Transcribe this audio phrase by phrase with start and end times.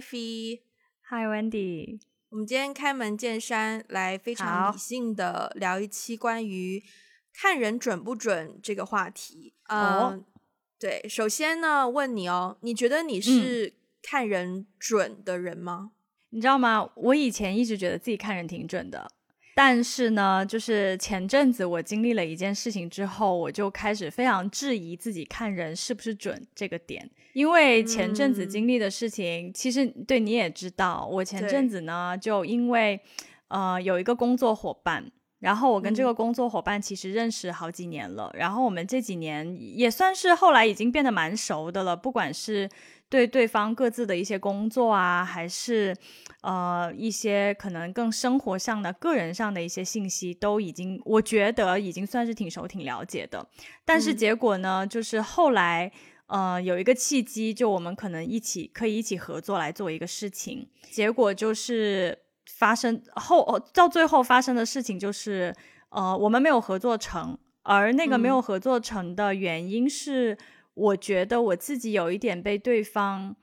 [0.00, 2.00] Hi Fee，Hi Wendy，
[2.30, 6.82] 我们今天开门见山，来非常理性的聊一期关于
[7.34, 9.52] 看人准不准这个话题。
[9.68, 10.24] 嗯、哦
[10.78, 15.92] 对，首先呢，问你哦，你觉得你是看人准的人吗？
[16.30, 16.90] 你知道吗？
[16.94, 19.12] 我以前一直觉得自己看人挺准的，
[19.62, 27.06] 但是呢，就是前阵子我经历了一件事情之后，我就开始非常质疑自己看人是不是准这个点。
[27.34, 32.98] 因为前阵子嗯经历的事情，其实对你也知道，我前阵子呢，就因为
[33.48, 35.04] 呃有一个工作伙伴。
[35.40, 36.14] 然后我跟这个嗯。
[36.14, 42.68] 工作伙伴其实认识好几年了，然后我们这几年也算是后来已经变得蛮熟的了，不管是
[43.08, 45.96] 对对方各自的一些工作啊，还是
[46.42, 53.48] 呃一些可能更生活上的、个人上的一些信息，都已经我觉得已经算是挺熟、挺了解的。
[53.84, 54.16] 但是嗯。
[54.16, 55.90] 结果呢，就是后来
[56.26, 62.16] 呃有一个契机，就我们可能一起可以一起合作来做一个事情，结果就是
[62.60, 65.54] 发生后哦到最后发生的事情就是
[65.88, 68.42] 呃我们没有合作成，而那个没有嗯。
[68.42, 70.36] 合作成的原因是，
[70.74, 73.34] 我觉得我自己有一点被对方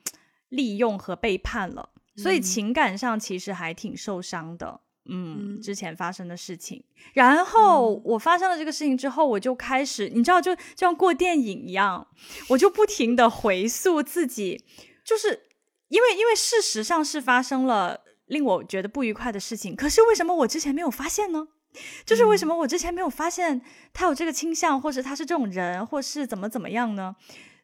[0.49, 2.41] 利用和背叛了，所以嗯。
[2.41, 4.81] 情感上其实还挺受伤的。
[5.09, 5.61] 嗯，嗯。
[5.61, 8.01] 之前发生的事情，然后嗯。
[8.05, 12.05] 我发生了这个事情之后，我就开始，你知道，就就像过电影一样，
[12.49, 14.63] 我就不停的回溯自己，
[15.03, 15.47] 就是
[15.87, 21.47] 因为因为事实上是发生了令我觉得不愉快的事情，可是为什么我之前没有发现呢？
[22.05, 23.61] 就是为什么我之前没有发现
[23.93, 27.15] 他有这个倾向，或是他是这种人，或是怎么怎么样呢？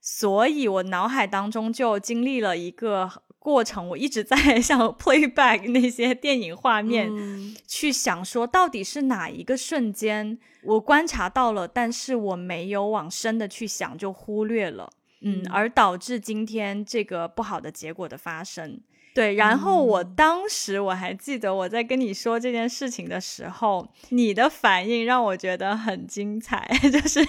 [0.01, 14.89] 所以我脑海当中就经历了一个过程，我一直在 像 playback 那些电影画面，嗯去想说到底是哪一个瞬间我观察到了，但是我没有往深的去想，就忽略了，
[15.21, 18.81] 嗯，嗯而导致今天这个不好的结果的发生。
[19.13, 20.13] 对，然后我嗯。
[20.15, 27.19] 当时我还记得我在跟你说这件事情的时候，你的反应让我觉得很精彩， 就是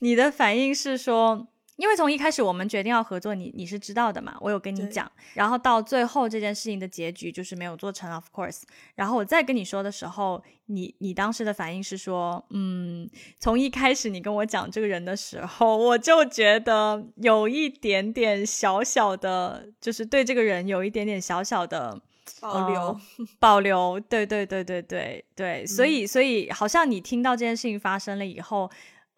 [0.00, 1.46] 你的反应是说，
[1.80, 8.64] 因为从一开始我们决定要合作，你你是知道的嘛，我有跟你讲，然后到最后这件事情的结局就是没有做成，of course。
[8.94, 13.08] 然后我再跟你说的时候，你你当时的反应是说，嗯，
[13.38, 22.02] 从一开始你跟我讲这个人的时候，我就觉得有一点点小小的，就是对这个人有一点点小小的。
[22.40, 23.00] 保留呃
[23.40, 28.70] 保留，对对对对对对，所以所以好像你听到这件事情发生了以后，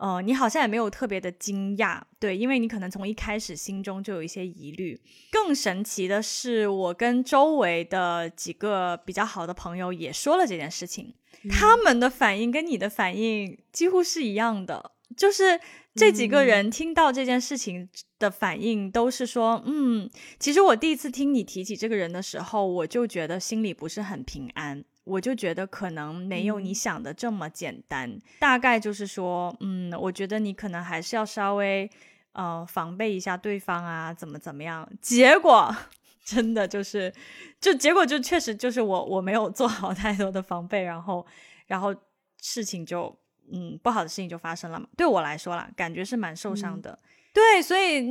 [0.02, 5.00] 呃，你好像也没有特别的惊讶，对，因为你可能从一开始心中就有一些疑虑。
[5.30, 11.14] 更神奇的是，我跟周围的几个比较好的朋友也说了这件事情，
[11.48, 15.60] 他们的反应跟你的反应几乎是一样的，就是
[15.94, 20.10] 这几个人听到这件事情的反应都是说，嗯，
[20.40, 24.84] 其实我第一次听你提起这个人的时候，我就觉得心里不是很平安。
[25.04, 31.90] 我就觉得可能没有你嗯想的这么简单，大概就是说，嗯，我觉得你可能还是要稍微
[32.32, 34.88] 呃防备一下对方啊，怎么怎么样。
[35.00, 35.74] 结果
[36.24, 37.12] 真的就是，
[37.60, 41.26] 就结果就确实就是我我没有做好太多的防备，然后
[41.66, 41.92] 然后
[42.40, 43.12] 事情就
[43.50, 44.86] 嗯不好的事情就发生了嘛。
[44.96, 46.98] 对我来说啦，感觉是蛮受伤嗯的。
[47.34, 48.02] 对，所以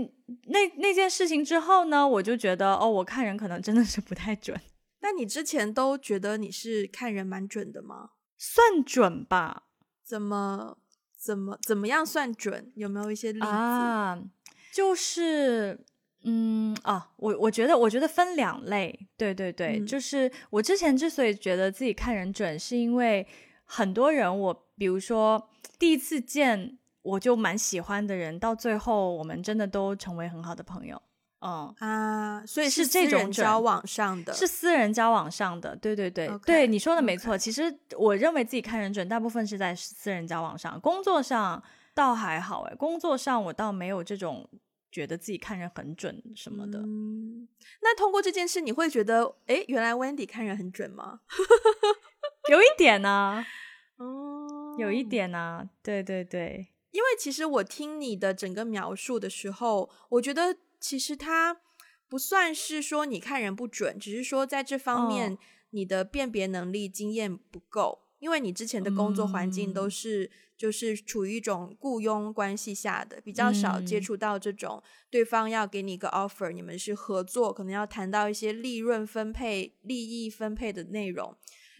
[0.47, 4.59] 那那件事情之后呢，我就觉得哦，我看人可能真的是不太准，
[5.01, 8.12] 那你之前都觉得你是看人蛮准的吗？
[8.38, 9.67] 算准吧。
[10.03, 10.78] 怎么
[11.17, 12.72] 怎么怎么样算准？
[12.75, 13.45] 有没有一些例子？
[13.45, 14.22] 啊，
[14.73, 15.85] 就是
[16.23, 23.25] 嗯啊，我我觉得我觉得分两类，对对对，嗯就是我之前之所以觉得自己看人准，是因为
[23.63, 31.01] 很多人我比如说第一次见我就蛮喜欢的人，到最后我们真的都成为很好的朋友，
[31.41, 31.74] 嗯。
[31.79, 37.38] 啊，所以是这种交往上的，是私人交往上的，对对对对，你说的没错。
[37.38, 41.62] 其实我认为自己看人准，大部分是在私人交往上，工作上
[41.94, 44.48] 倒还好哎，工作上我倒没有这种
[44.92, 46.80] 觉得自己看人很准什么的。
[46.80, 47.48] 嗯，
[47.81, 51.21] 那通过这件事，你会觉得，哎，原来 Wendy 看人很准吗？
[52.50, 53.45] 有一点呢、
[53.98, 61.62] 哦有一，点呢、对对对，因为其实我听你的整个描述的时候，我觉得其实他
[62.10, 65.38] 不算是说你看人不准，只是说在这方面、哦
[65.74, 69.89] 你的辨别能力、经验不够，因为你之前的工作环境都嗯。
[69.89, 74.01] 是、就是处于一种雇佣关系下的，比较少接嗯。
[74.01, 81.33] 触到这种对方要给你一个 offer，你们是合作，可能要谈到一些利润分配、利益分配的内容，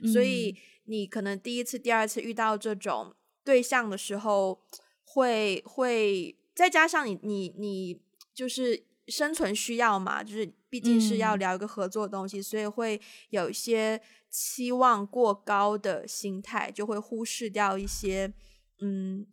[0.06, 0.56] 所以
[0.86, 3.14] 你可能第一次、第二次遇到这种
[3.44, 4.62] 对象的时候，
[5.04, 8.02] 会会再加上你你你
[8.34, 18.34] 就是生存需要嘛，就是毕竟是要嗯聊一个合作的东西，所以会有一些期望过高的心态，就会忽视掉一些
[18.82, 19.26] 嗯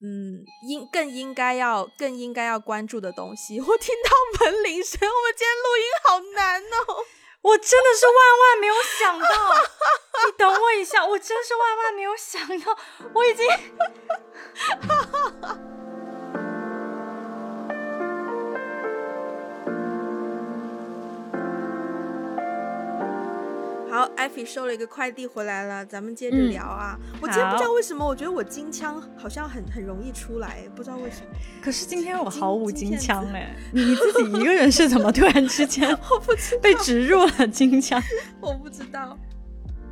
[0.00, 3.58] 嗯应更应该要更应该要关注的东西。
[3.60, 7.04] 我听到门铃声，我们今天录音好难哦。
[7.40, 9.26] 我真的是万万没有想到，
[10.26, 12.76] 你等我一下，我真是万万没有想到，
[13.14, 13.46] 我已经。
[23.98, 26.96] 好，艾菲收了一个快递回来了，咱们接着嗯聊啊。
[27.20, 31.26] 我今天不知道为什么，我觉得我金枪好像很很容易出来，不知道为什么。
[31.60, 38.00] 可是今天我毫无金金片子腔哎，你你自己一个人是怎么突然之间 我不知被植入了金枪？
[38.40, 39.18] 我不知道。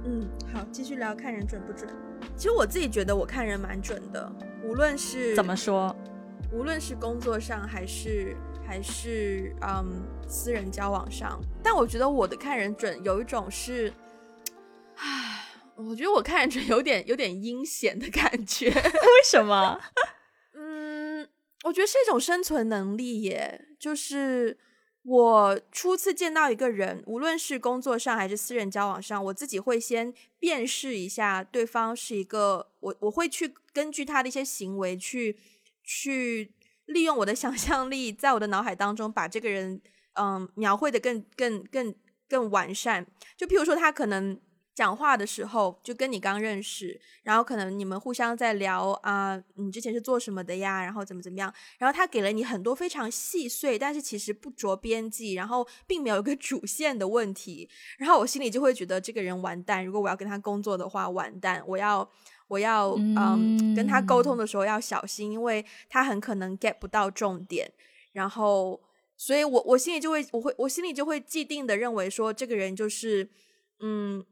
[0.05, 0.25] 嗯，
[0.55, 1.91] 好，继续聊看人准不准。
[2.37, 4.33] 其实我自己觉得我看人蛮准的，
[4.63, 5.93] 无论是怎么说？
[6.53, 8.37] 无论是工作上还是
[8.67, 13.93] 还是嗯私人交往上，但我觉得我的看人准有一种是，
[14.97, 15.47] 唉，
[15.77, 18.69] 我觉得我看人准有点有点阴险的感觉。
[18.75, 19.81] 为什么？
[20.55, 21.29] 嗯，
[21.65, 24.59] 我觉得是一种生存能力耶，就是
[25.03, 35.37] 我初次见到一个人，无论是工作上还是私人交往上，我自己会先辨识一下对方是一个，我我会去根据他的一些行为去
[35.85, 36.51] 去
[36.87, 39.81] 利用我的想象力，在我的脑海当中把这个人
[40.15, 41.95] 嗯描绘的更更更
[42.29, 43.07] 更完善。
[43.37, 44.41] 就譬如说，他可能
[44.75, 57.69] 讲话的时候就跟你刚认识，然后可能你们互相在聊啊、你之前是做什么的呀，然后怎么怎么样，然后他给了你很多非常细碎，但是其实不着边际，然后并没有一个主线的问题，
[57.99, 62.09] 然后我心里就会觉得这个人完蛋，如果我要跟他工作的话，完蛋，我要。
[62.49, 67.73] 我要嗯跟他沟通的时候要小心，因为他很可能 get 不到重点，
[68.13, 68.81] 然后，
[69.17, 73.29] 所以我我心里就会我会我心里就会既定的认为说这个人就是
[73.81, 74.25] 嗯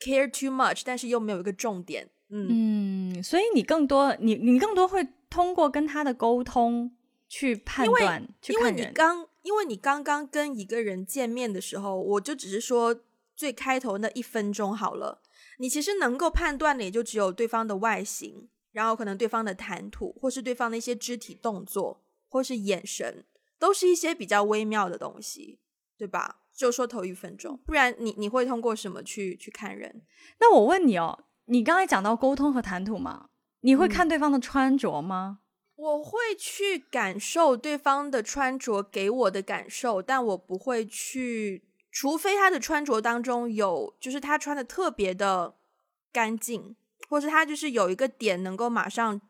[0.00, 3.14] care too much，但是又没有一个重点，嗯。
[3.16, 6.96] 嗯，所以你更多，你你更多会通过跟他的沟通
[7.28, 8.86] 去判断，去因为你。
[8.94, 13.00] 刚因为你刚刚跟一个人见面的时候，我就只是说
[13.34, 15.22] 最开头那一分钟好了，
[15.58, 23.26] 你其实能够判断的也就只有对方的外形，然后可能对方的谈吐，或是对方的一些肢体动作，或是眼神，
[23.58, 25.60] 都是一些比较微妙的东西，
[25.96, 26.42] 对吧？
[26.56, 30.02] 就说头一分钟，不然你你会通过什么去去看人？
[30.40, 33.28] 那我问你哦，你刚才讲到沟通和谈吐嘛，
[33.60, 35.40] 你会嗯看对方的穿着吗？
[35.76, 41.67] 我会去感受对方的穿着给我的感受，但我不会去，
[41.98, 45.56] 除非他的穿着当中有，就是他穿的特别的
[46.12, 46.76] 干净，
[47.08, 49.20] 或是他就是有一个点能够马上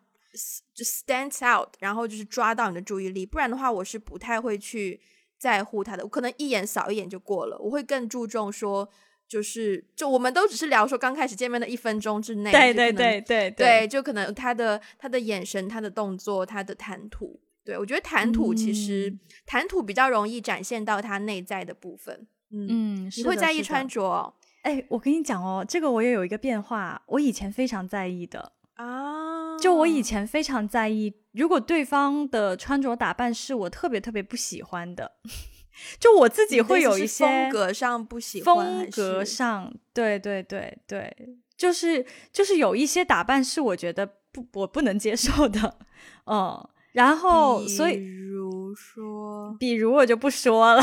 [0.75, 5.01] 就 stands out，然后就是抓到你的注意力，不然的话，我是不太会去
[5.39, 8.87] 在乎他的，我可能一眼扫一眼就过了，我会更注重说。
[9.27, 22.27] 就是，就我们都只是聊说刚开始见面的一分钟之内，对对对对对，就可能他的他的眼神、他的动作、他的谈吐，对我觉得谈吐其实、嗯谈吐比较容易展现到他内在的部分。
[22.51, 22.67] 嗯，
[23.07, 24.03] 嗯，你会在意穿着？
[24.03, 29.57] 哦哎，我跟你讲哦，这个我也有一个变化，我以前非常在意的，啊？
[29.59, 30.03] 就我以。
[30.03, 35.13] 前非常在意，如果对方的穿着打扮是我特别特别不喜欢的，
[36.01, 41.15] 就我自己会有一些风格上不喜欢，风格上，对对对对，
[41.57, 45.79] 就是就是有一些打扮是我觉得不我不能接受的，
[46.27, 50.83] 嗯，然后所以比如说，比如我就不说了，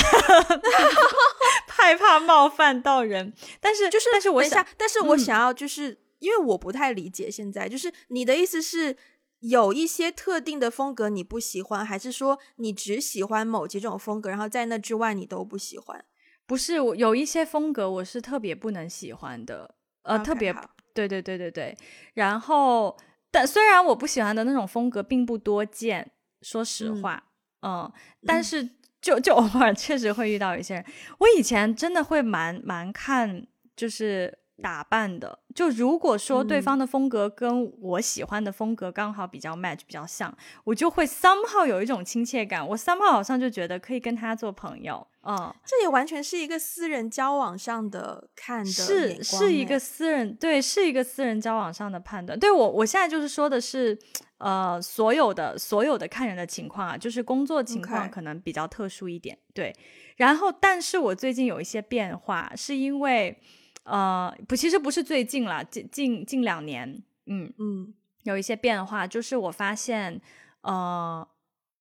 [1.67, 8.95] 害怕冒犯到人，但是就是但是我想但是我嗯想要就是、因为我不太理解现在，就是你的意思是
[9.41, 16.05] 有一些特定的风格你不喜欢，还是说你只喜欢某几种风格，然后在那之外你都不喜欢？
[16.47, 20.55] 不是我有一些风格我是特别不能喜欢的，呃特别
[20.93, 21.77] 对对对对对，
[22.13, 22.95] 然后
[23.35, 26.09] 但虽然我不喜欢的那种风格并不多见，
[26.41, 27.01] 说实嗯。
[27.01, 27.21] 话，
[27.61, 27.91] 嗯，
[28.25, 28.69] 但是
[29.01, 30.85] 就就偶尔确实会遇到一些人，
[31.17, 45.53] 我以前真的会蛮蛮看就是打扮的，就如果说对嗯方的风格跟我喜欢的风格刚好比较 match 比较像，我就会 somehow 有一种亲切感，我 somehow 好像就觉得可以跟他做朋友，嗯。
[45.65, 52.39] 这也完全是一个私人交往上的看的是是一个欸私人对，是一个私人交往上的判断。
[52.39, 53.97] 对我，我现在就是说的是，
[54.37, 59.37] 呃，所有的所有的看人的情况啊，就是工作情况可能比较特殊一点。
[59.53, 59.75] 对，
[60.15, 63.37] 然后但是我最近有一些变化，是因为
[63.85, 70.19] 呃，不，其实不是最近了，近近近两年，嗯，嗯有一些变化，就是我发现，
[70.61, 71.27] 呃，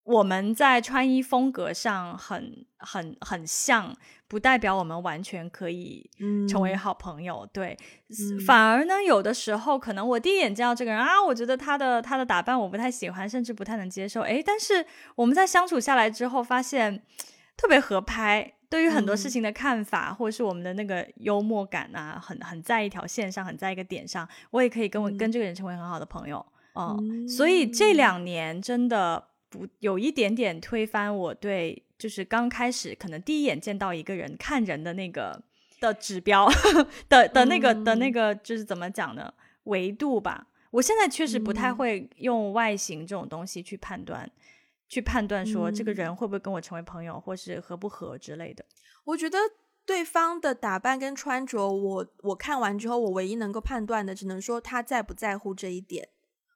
[0.03, 3.95] 我们在穿衣风格上很很很像，
[4.27, 6.07] 不代表我们完全可以
[6.47, 7.47] 成为好朋友。
[7.51, 7.75] 对，
[8.45, 14.21] 反而呢，有的时候可能我第一眼见到这个人啊，我觉得他的他的打扮我不太喜欢，甚至不太能接受。
[14.21, 14.85] 诶，但是
[15.15, 17.03] 我们在相处下来之后，发现
[17.57, 18.53] 特别合拍。
[18.69, 26.45] 对于很多事情的看法，或者是我们的那个幽默感啊，很很在一条线上，很在一个点上，我也可以跟我跟这个人成为很好的朋友。
[26.73, 29.27] 哦，所以这两年真的。
[29.47, 35.41] 不有一点点推翻我对，就是刚开始可能第一眼见到一个人看人的那个
[35.79, 36.49] 的指标
[37.07, 39.33] 的的那个的那个就是怎么讲呢？
[39.65, 40.47] 维度吧。
[40.71, 44.29] 我现在确实不太会用外形这种东西去判断，
[44.87, 48.65] 去判断说这个人会不会跟我成为朋友，或是合不合之类的。
[49.03, 49.37] 我觉得
[49.85, 56.09] 对方的打扮跟穿着，我我看完之后，我唯一能够判断的，只能说他在不在乎这一点。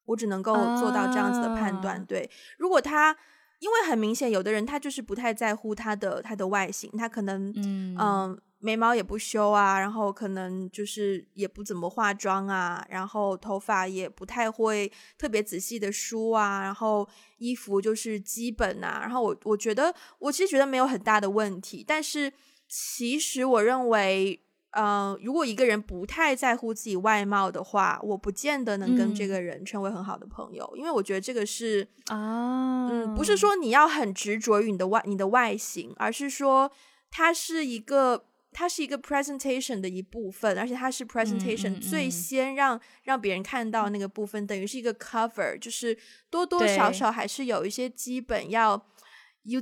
[0.06, 2.04] 我只能够做到这样子的判断。
[2.04, 3.16] 对，如果他，
[3.60, 22.32] 因为很明显，有的人他就是不太在乎他的他的外形，他可能嗯眉毛也不修啊，然后可能就是也不怎么化妆啊，然后头发也不太会特别仔细的梳啊，然后衣服就是基本啊，然后我我觉得我其实觉得没有很大的问题，但是
[22.68, 24.42] 其实我认为。
[24.74, 36.72] 嗯，如果一个人不太在乎自己外貌的话，我不见得能跟这个人成为很好的朋友，因为我觉得这个是啊，嗯，不是说你要很执着于你的外你的外形，而是说
[37.10, 45.98] 它是一个它是一个 presentation 的一部分，而且它是 presentation 最先让让别人看到那个部分，等于是一个 cover，就是
[46.30, 48.86] 多多少少还是有一些基本要。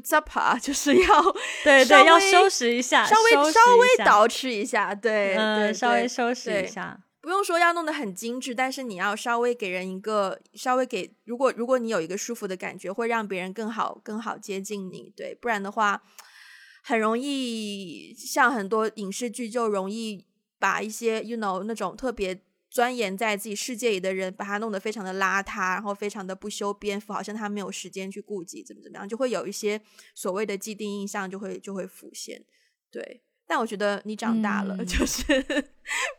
[0.04, 1.22] Zapa 就是要
[1.64, 16.02] 对对要收拾一下，稍微稍微捯饬一下，对对，稍微收拾一下，不用说要弄得很精致，但是你要稍微给人一个稍微给，如果如果你有一个舒服的感觉，会让别人更好更好接近你，对，不然的话
[16.88, 20.26] 很容易像很多影视剧就容易
[20.58, 22.42] 把一些 you know 那种特别。
[22.70, 29.82] 钻研在自己世界里的人，把他弄得非常的邋遢，然后非常的不修边幅，好像他没有时间去顾及怎么怎么样，就会有一些
[30.14, 32.46] 所谓的既定印象就会就会浮现。
[32.92, 35.24] 对，但我觉得你长大了， 就是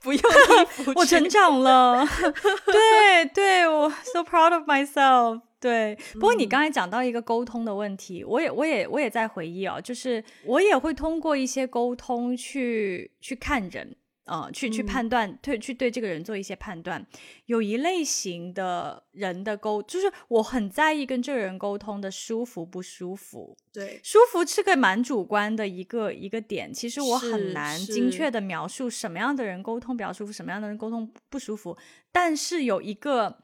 [0.01, 2.07] 不用 衣服，我成长了。
[2.67, 5.43] 对对，我 so proud of myself。
[5.61, 13.97] 对，不过你刚才讲到一个沟通的问题，我也我也我也在回忆哦，就是我也会通过一些沟通去去看人。
[14.29, 17.05] 呃，去去判断，对，去对这个人做一些判断。
[17.47, 23.57] 有一类型的人的沟，就是我很在意跟这个人沟通的舒服不舒服。
[23.73, 26.73] 对，舒服是个蛮主观的一个一个点。
[26.73, 31.77] 其实我很难精确的描述什么样的人沟通比较舒服，什么样的人沟通不舒服。
[32.13, 33.39] 但是有一个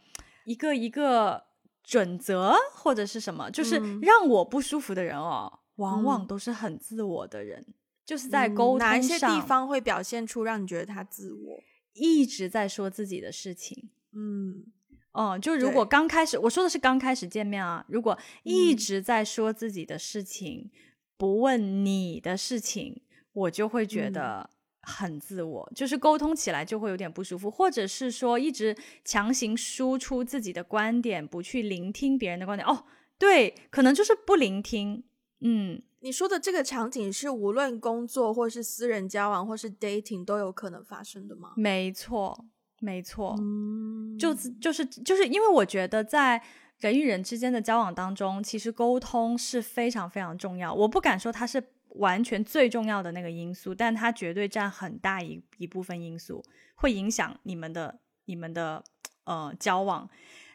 [0.45, 1.45] 一个一个
[1.83, 7.65] 准则或者是什么，就是让我不舒服的人哦，往往都是很自我的人。
[8.05, 11.63] 就是在沟通哪一些地方会表现出让你觉得他自我
[11.95, 13.91] 一直在说自己的事情？
[14.13, 14.67] 嗯，
[15.13, 20.71] 哦，就如果刚开始我说的是刚开始见面啊，如果一直在说自己的事情，
[21.17, 23.01] 不问你的事情，
[23.33, 24.51] 我就会觉得
[24.83, 32.69] 很自我，就是沟通起来就会有点不舒服，或者是说一直强行输出自己的观点，不去聆听别人的观点。
[32.69, 32.85] 哦，
[33.19, 35.05] 对，可能就是不聆听。
[35.41, 35.83] 嗯。
[36.05, 41.55] 你说的这个场景是无论工作或是私人交往或是 dating 都有可能发生的吗？
[41.57, 42.45] 没错，
[42.81, 43.35] 没错，
[44.19, 46.43] 就是就是就是因为我觉得在
[46.81, 50.75] 人与人之间的交往当中，其实沟通是非常非常重要。
[50.75, 56.45] 我不敢说它是完全最重要的那个因素，但它绝对占很大一一部分因素，
[56.75, 58.85] 会影响你们的你们的
[59.25, 60.11] 呃交往。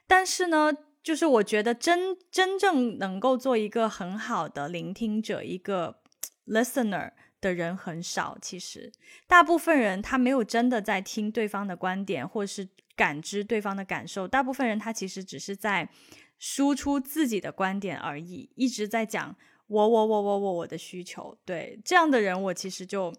[0.06, 0.72] 但是呢？
[1.10, 6.02] 就是我觉得真真正能够做一个很好的聆听者，一个
[6.46, 7.12] listener
[7.42, 8.38] 的人很少。
[8.40, 8.92] 其实，
[9.26, 14.28] 大部分人他没有真的在听对方的观点，或是感知对方的感受。
[14.28, 15.90] 大部分人他其实只是在
[16.38, 19.36] 输出自己的观点而已，一直在讲
[19.66, 21.36] 我我我我我我的需求。
[21.44, 23.12] 对这样的人，我其实就。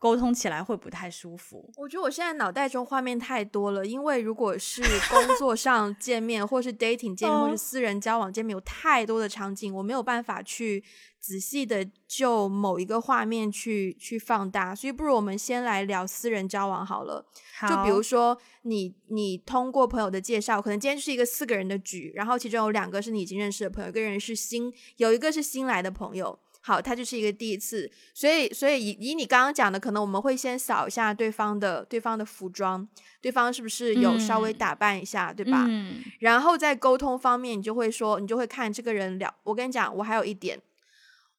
[0.00, 1.70] 沟通起来会不太舒服。
[1.76, 10.82] 我觉得我现在脑袋中画面太多了，因为如果是工作上见面，或是 dating 见面，或是私人交往见面，有太多的场景，我没有办法去
[11.20, 14.74] 仔细的就某一个画面去去放大。
[14.74, 17.26] 所以不如我们先来聊私人交往好了。
[17.68, 26.38] 就比如说你你通过朋友的介绍，可能今天是一个四个人的局，然后其中有两个是你已经认识的朋友，一个人是新，有一个是新来的朋友。
[26.62, 32.86] 好，他就是一个第一次，所以所以以以你刚刚讲的，可能我们会先扫一下对方的对方的服装，
[33.22, 35.64] 对方是不是有稍微打扮一下，对吧？
[35.68, 39.34] 嗯然后在沟通方面，你就会说，你就会看这个人聊。
[39.44, 40.60] 我跟你讲，我还有一点，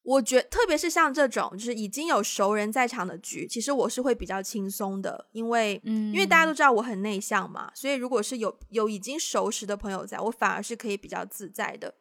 [0.02, 11.94] 我觉特别是像这种就是已经有熟人在场的局，其实我是会比较轻松的，因为、嗯因为大家都知道我很内向嘛，所以如果是有有已经熟识的朋友在，我反而是可以比较自在的。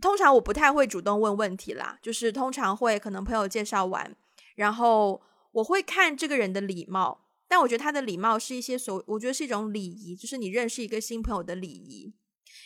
[0.00, 4.14] 通常我不太会主动问问题啦，就是通常会可能朋友介绍完，
[4.56, 5.20] 然后
[5.52, 12.14] 我会看这个人的礼貌，但我觉得他的礼貌是一些所，我觉得是一种礼仪，就是你认识一个新朋友的礼仪。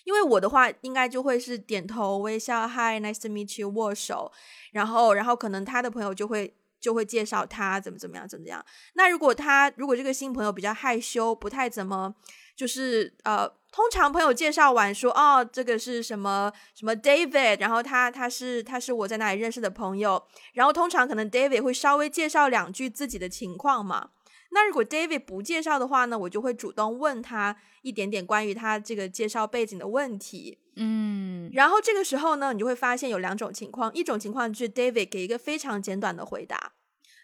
[0.05, 4.31] 因为我的话，应该就会是点头微笑，Hi，nice to meet you，握手，
[4.73, 8.62] 然后，然后可能他的朋友就会就会介绍他怎么怎么样怎么样。
[8.93, 12.14] 那如果他如果这个新朋友比较害羞，不太怎么，
[12.55, 20.23] 就是呃，通常朋友介绍完说，哦，这个是什么什么 David，然后他他是他是我在哪里认识的朋友，
[20.53, 24.11] 然后通常可能 David 会稍微介绍两句自己的情况嘛。
[24.55, 30.61] 那如果 David 不介绍的话呢，我就会主动问他一点点关于他这个介绍背景的问题。
[30.77, 36.73] 嗯然后这个时候呢，你就会发现有两种情况，一种情况就是 David 给一个非常简短的回答，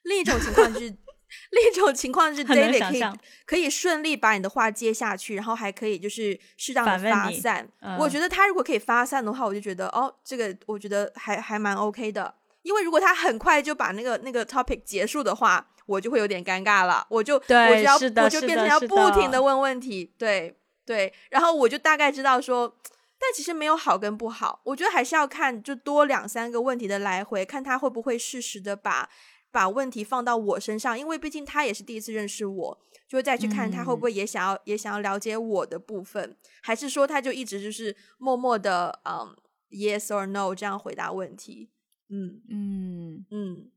[0.03, 0.87] 另一种情况就是
[1.53, 7.69] 另一种情况是 David 可以可以顺利把你的话接下去，然后还可以就是适当的发散。
[7.81, 12.35] 嗯我觉得他如果可以发散的话，我就觉得哦，这个我觉得还还蛮 OK 的。
[12.63, 17.95] 因为如果他很快就把那个那个 topic 结束的话，我就会有点尴尬了，我就对我就要
[18.25, 20.57] 我就变成要不停的的问问题，对
[20.87, 22.77] 对，然后我就大概知道说，
[23.19, 29.11] 但其实没有好跟不好，我觉得还是要看就多两三个问题的来回，看他会不会适时的把
[29.51, 32.79] 把问题放到我身上，因为毕竟他也是第一次认识我，
[33.09, 39.37] 就会再去看他会不会也想要、也想要了解我的部分，还是说他就一直就是默默的嗯
[39.71, 41.69] yes or no 这样回答问题，
[42.09, 43.57] 嗯嗯，嗯。
[43.57, 43.71] 嗯，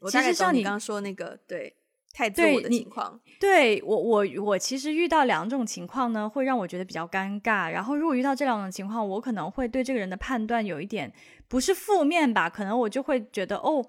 [0.00, 1.74] 我其大概实像你刚刚说那个对
[2.12, 7.70] 太自我的情况，对我我我其实遇到两种情况呢，会让我觉得比较尴尬。
[7.70, 11.12] 然后如果遇到这两种情况，我可能会对这个人的判断有一点
[11.48, 13.84] 不是负面吧，可能我就会觉得哦。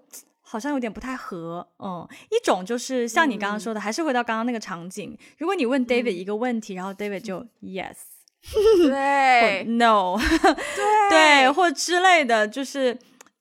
[0.48, 5.18] 好像有点不太合，嗯，一种就是像你刚刚说的，还是回到刚刚那个场景。
[5.40, 7.96] 如果你问 David 一个问题，然后 David 就 yes
[8.88, 9.64] 对。
[9.64, 11.10] no， 对。
[11.10, 12.96] 对，或之类的，就是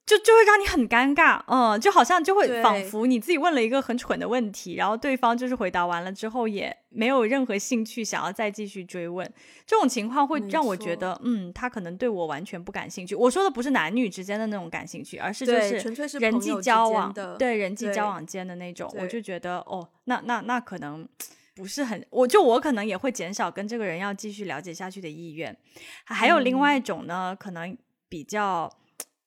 [0.06, 9.26] 就就会让你很尴尬，嗯，就好像就会仿佛你自己问了一个很蠢的问题，然后对方就是回答完了之后也没有任何兴趣想要再继续追问，
[9.66, 13.14] 这种情况会让我觉得，嗯，他可能对我完全不感兴趣。
[13.14, 21.08] 我说的不是男女之间的那种感兴趣，而是就是纯粹是人际交往，的对人际交往间的那种，我就觉得，哦，那那那可能。
[21.56, 25.56] 不是很，我就我可能也会减少跟这个人要继续了解下去的意愿。
[26.04, 28.68] 还有另嗯外一种呢，可能比较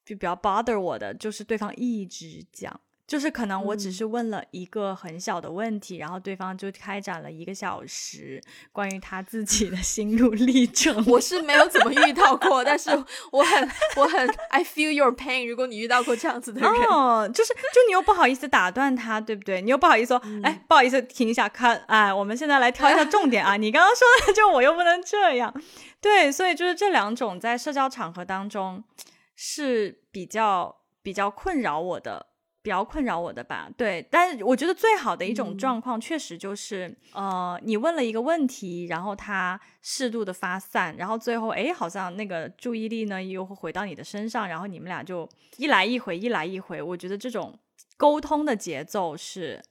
[0.07, 8.41] 就比较 bother 我的，就是对方一直讲，就是可能我只嗯是问了一个很小的问题，然后对方就开展了一个小时
[8.71, 11.03] 关于他自己的心路历程。
[11.07, 12.89] 我是没有怎么遇到过，但是
[13.33, 15.45] 我很我很 I feel your pain。
[15.45, 19.61] 如果你遇到过这样子的人，哦，就是就你又不好意思打断他，对不对？
[19.61, 23.57] 你又不好意思说，哎、嗯不好意思，停一下，看，哎，我们现在来挑一下重点啊！
[23.57, 25.53] 你刚刚说的，就我又不能这样，
[25.99, 28.81] 对，所以就是这两种在社交场合当中
[29.37, 32.33] 是比较比较困扰我的。
[32.63, 35.57] 比较困扰我的吧，对，但是我觉得最好的一种嗯。
[35.57, 47.57] 状况，确实就是，呃，你问了一个问题，然后他适度的发散，然后最后，哎，好像那个注意力呢又会回到你的身上，然后你们俩就一来一回，一来一回，我觉得这种
[47.95, 49.63] 沟通的节奏是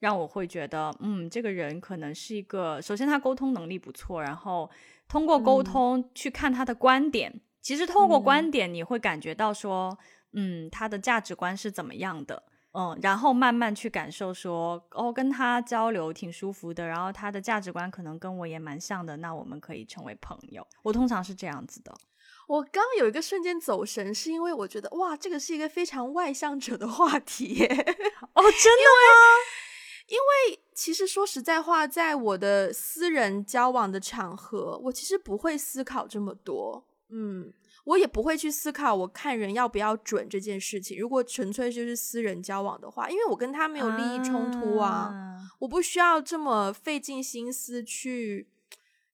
[0.00, 4.70] 让我会觉得，嗯，这个人可能是一个，首先他沟通能力不错，然后
[5.08, 5.64] 通过沟嗯。
[5.64, 9.96] 通去看他的观点，其实透过嗯观点你会感觉到说，
[10.32, 12.42] 嗯，他的价值观是怎么样的。
[12.74, 20.66] 嗯，然后慢慢去感受说，哦，跟他交流挺舒服的，然后他的价值观可能跟我也蛮像的，那我们可以成为朋友。
[20.82, 21.94] 我通常是这样子的。
[22.48, 27.66] 我刚有一个瞬间走神，是因为我觉得哇，这个是一个非常外向者的话题耶。
[27.66, 29.12] 哦，真的吗？
[30.08, 36.86] 因为其实说实在话，在我的私人交往的场合，我其实不会思考这么多。
[37.14, 37.52] 嗯，
[37.84, 40.98] 我也不会去思考我看人要不要准这件事情。
[40.98, 48.48] 如果纯粹就是私人交往的话，因为我跟他没有利益冲突啊，啊我不需要这么费尽心思去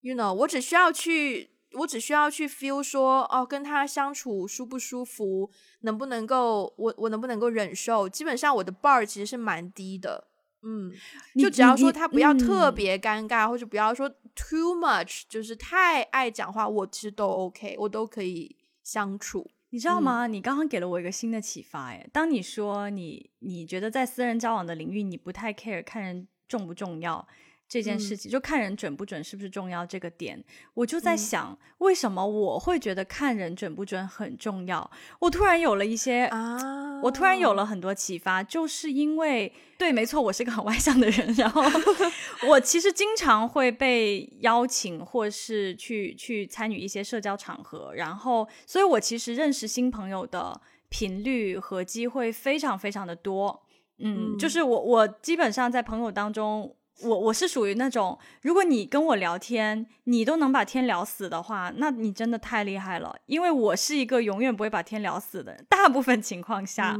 [0.00, 8.08] ，you know，我只需要去，我只需要去 feel 说，哦，跟他相处舒不舒服，能不能够，我我能不能够忍受？
[8.08, 10.28] 基本上我的 bar 其实是蛮低的，
[10.62, 10.92] 嗯，
[11.34, 14.08] 就只要说他不要特嗯别尴尬，或者不要说
[14.38, 19.50] too much，就是太爱讲话，我其实都 OK，我都可以相处。
[19.70, 20.26] 你知道吗？
[20.26, 27.26] 你刚刚给了我一个新的启发，哎，当你说你你觉得在私人交往的领域，你不太 care 看人重不重要。
[27.68, 34.90] 这件事情就看人准不准是不是重要这个点，我就在想，为什么我会觉得看人准不准很重要？
[35.18, 41.62] 我突然有了一些啊，我突然有了很多启发，就是因为对，没错，我是个很外向的人，然后
[42.48, 53.66] 我其实经常会被邀请或是去去参与一些社交场合，然后，所以我其实认识新朋友的频率和机会非常非常的多，
[53.98, 56.74] 嗯，就是我我基本上在朋友当中。
[57.02, 63.14] 我我是属于那种，如果你跟我聊天，你都能把天聊死的话，那你真的太厉害了。
[63.26, 66.96] 因为我是一个永远不会把天聊死的，大部分情况下，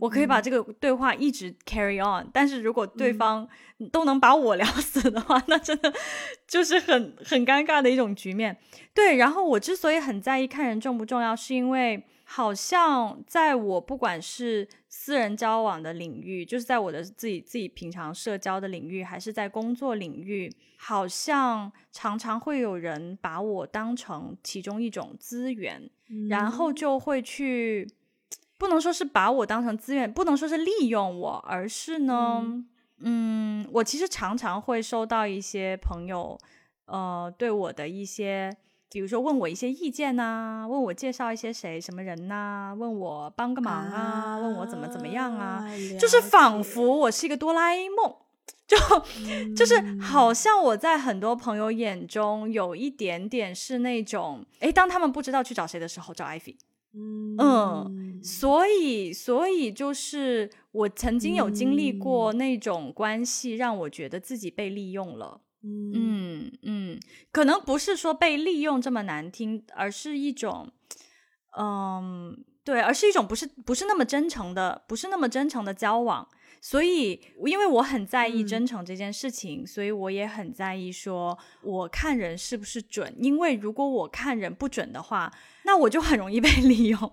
[0.00, 2.28] 我可以把这个对话一直 carry on。
[2.32, 3.48] 但是如果对方
[3.90, 5.92] 都能把我聊 死的话，那真的
[6.46, 8.58] 就是很很尴尬的一种局面。
[8.92, 12.04] 对，然后我之所以很在意看人重不重要，是因为。
[12.32, 25.88] 好像在我不管是私人交往的领域，就是在我的自己自己平常社交的领域，还是在工作领域，好像常常会有人把我当成其中一种资源，
[26.28, 27.88] 然后就会去，
[28.58, 32.44] 不能说是把我当成资源，不能说是利用我，而是呢，
[32.98, 36.36] 嗯，我其实常常会收到一些朋友，
[36.86, 38.56] 呃，对我的一些。
[38.90, 45.64] 比如说问我一些意见呐，问我介绍一些谁什么人呐，问我帮个忙啊，问我怎么怎么样啊，
[45.98, 48.16] 就是仿佛我是一个哆啦 A 梦，
[48.66, 48.76] 就
[49.54, 56.56] 就是好像我在很多朋友眼中有一点点是那种，哎，当他们不知道去找谁的时候找艾菲，
[56.92, 65.40] 嗯，所以所以就是我曾经有经历过那种关系，让我觉得自己被利用了。
[65.62, 70.70] 嗯嗯，可能不是说被利用这么难听，而是一种，
[71.58, 76.26] 嗯，对，而是一种不是不是那么真诚的，不是那么真诚的交往。
[76.62, 83.14] 所以，因为我很在意真诚这件事情，所以我也很在意说我看人是不是准。
[83.18, 85.32] 因为如果我看人不准的话，
[85.64, 87.12] 那我就很容易被 利用。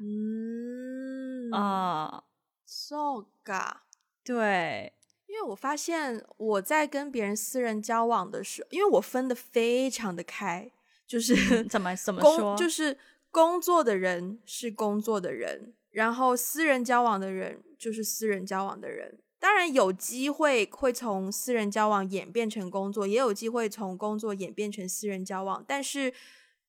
[0.00, 2.22] 嗯啊
[2.64, 3.78] ，so ga，
[4.24, 4.92] 对。
[5.36, 10.70] 因为我发现我在跟别人私人交往的时候，因为我分的非常的开，
[11.06, 12.96] 就是怎么怎么说，就是
[13.30, 19.18] 工作的人是工作的人，然后私人交往的人就是私人交往的人。
[19.38, 25.62] 当然有机会会从私人交往演变成工作，也有机会从工作演变成私人交往。
[25.68, 26.14] 但是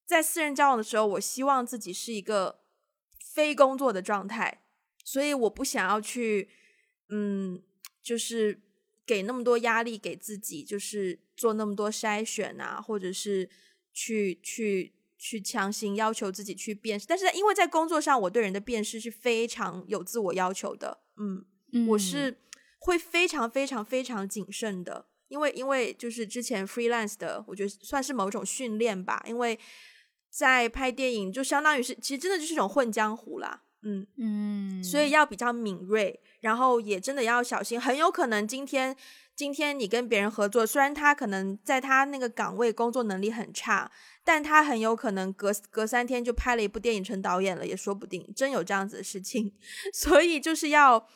[0.06, 2.60] 在私人交往的时候，我希望自己是一个
[3.18, 4.64] 非工作的状态，
[5.06, 6.50] 所以我不想要去，
[7.08, 7.62] 嗯。
[8.08, 8.58] 就是
[9.06, 13.50] 给那么多压力给自己，就是做那么多筛选啊，或者是
[13.92, 17.06] 去去去强行要求自己去辨识。
[17.06, 21.02] 但是因为在工作上，我对人的辨识是非常有自我要求的。
[21.18, 21.46] 嗯，
[21.90, 22.38] 我是
[22.80, 29.22] 会非常非常非常谨慎的，因为因为就是之前 freelance 的，我觉得算是某种训练吧。
[29.28, 29.60] 因为
[30.30, 33.64] 在拍电影，就相当于是其实真的就是一种混江湖啦。
[33.82, 36.20] 嗯嗯，所以要比较敏锐。
[36.40, 38.96] 然后也真的要小心，很有可能今天
[39.36, 43.92] 今天你跟别人合作，虽然他可能在他那个岗位工作能力很差，
[44.24, 49.52] 但他很有可能隔隔三天就拍了一部电影成导演了，也说不定，真有这样子的事情。
[49.92, 51.08] 所以就是要，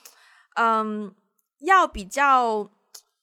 [0.56, 1.13] 嗯，
[1.60, 2.71] 要比较，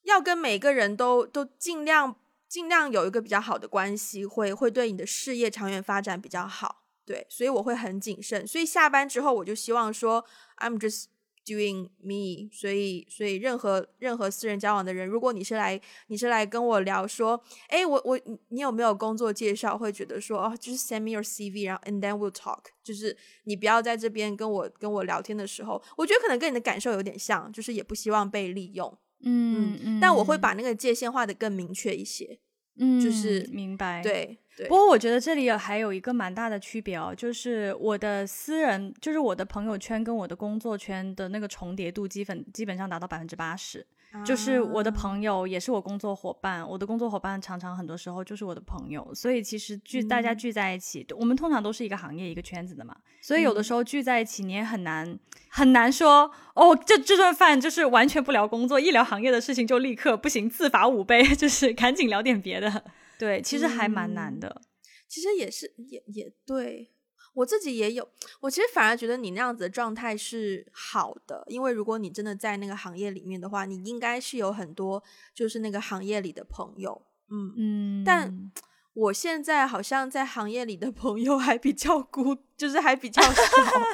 [0.04, 2.14] 要跟每个人都都尽量
[2.48, 6.84] 尽量有一个比较好的关系，会会对你的事业长远发展比较好。
[7.08, 8.46] 对，所以我会很谨慎。
[8.46, 10.24] 所以下班之后，我就希望说
[10.58, 11.06] ，I'm just。
[11.48, 19.78] Doing me，所以所以任何任何私人交往的人，如果你是来你是来跟我聊说，哎，我我你有没有工作介绍？
[19.78, 22.64] 会觉得说哦，就是 send me your CV，然后 and then we'll talk。
[22.84, 28.98] 就是你不要在这边跟我跟我聊天的时候，我觉得可能跟你的感受有点像，就是也不希望被利用。
[29.24, 32.40] 嗯嗯，但我会把那个界限画的更明确一些。
[32.78, 34.02] 嗯，就是明白。
[34.02, 34.38] 对。
[34.66, 43.86] 不过我觉得这里还有一个蛮大的区别哦，就是我的私人，就是我的朋友圈跟我的工作圈的那个重叠度，基本基本上达到百分之八十。
[44.24, 55.18] 就是我的朋友也是我工作伙伴，我的工作伙伴常常很多时候就是我的朋友，所以其实聚大家聚在一起，我们通常都是一个行业一个圈子的嘛，所以有的时候聚在一起，你也很难
[55.50, 62.84] 很难说哦，这这顿饭就是完全不聊工作，一聊行业的事情就立刻不行，自罚五杯， 就是赶紧聊点别的。
[63.18, 64.62] 对，其实还蛮难的。
[65.08, 66.92] 其实也是，也也对
[67.34, 68.08] 我自己也有。
[68.40, 75.02] 我其实反而觉得你那样子的状态是好的，因为如果你真的在那个行业里面的话，你应该是有很多
[75.34, 77.02] 就是那个行业里的朋友。
[77.30, 78.04] 嗯嗯。
[78.04, 78.50] 但
[78.98, 83.30] 我现在好像在行业里的朋友还比较孤，就是还比较少。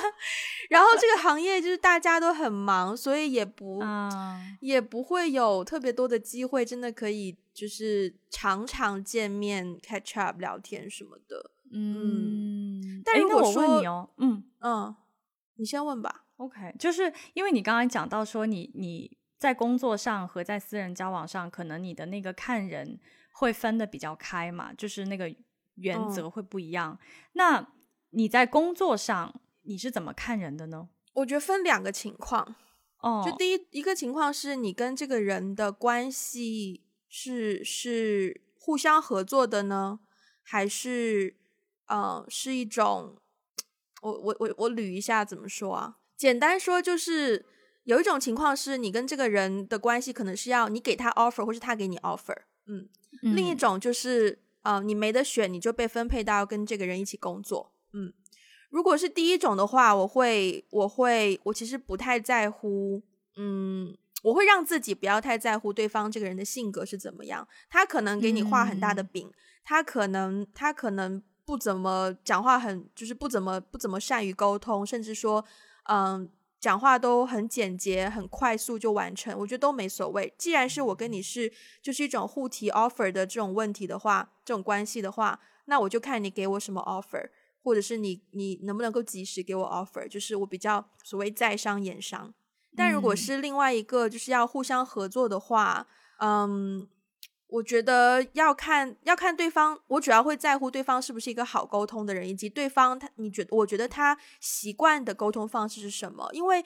[0.71, 3.83] 然后这个行业就是大家都很忙，所以也不
[4.61, 11.51] 也不会有特别多的机会，真的可以就是常常见面、catch up、聊天什么的。
[11.71, 14.97] 嗯，但如果我问你哦，嗯嗯，
[15.57, 16.25] 你先问吧。
[16.39, 22.99] OK，就是因为你刚刚讲到说你你在工作上和在私人交往上，可能你的那个看人。
[23.37, 25.35] 会分的比较开嘛，就是那个
[25.75, 26.97] 原则会不一样。
[27.33, 27.67] 那
[28.11, 30.89] 你在工作上你是怎么看人的呢？
[31.15, 32.55] 我觉得分两个情况
[32.99, 39.99] 哦，就第一一个情况是你跟这个人的关系是是互相合作的呢，
[40.43, 41.37] 还是
[41.87, 43.17] 呃是一种
[44.03, 45.97] 我我我我捋一下怎么说啊？
[46.17, 47.45] 简单说就是
[47.83, 52.89] 有一种情况是你跟这个人的关系可能是要你给他 offer，或是他给你 offer，嗯。
[53.23, 57.73] 另一种就是，呃，你没得选，你就被分配到跟这个人一起工作。
[57.93, 58.13] 嗯，
[58.71, 63.03] 如果是第一种的话，我会，我会，我其实不太在乎，
[63.37, 67.47] 嗯，我会让自己不要太在乎对方这个人的性格是怎么样。
[67.69, 69.31] 他可能给你画很大的饼，
[69.65, 75.45] 他可能，他可能不怎么讲话，很就是不怎么不怎么善于沟通，甚至说，
[75.85, 76.29] 嗯。
[76.65, 80.33] 讲话都很简洁，很快速就完成，我觉得都没所谓。
[80.39, 87.29] 既然是我跟你是就是一种互提 offer 的这种问题的话，这种关系的话，那我就看你给我什么 offer，
[87.63, 92.33] 或者是你你能不能够及时给我 offer，就是我比较所谓在商言商。
[92.75, 95.87] 但如果是另外一个就是要互相合作的话，
[96.21, 96.89] 嗯。
[97.55, 106.29] 我觉得要看要看对方，我主要会在乎对方是不是一个好沟通的人，以及对方他你觉我觉得他习惯的沟通方式是什么？
[106.33, 106.65] 因为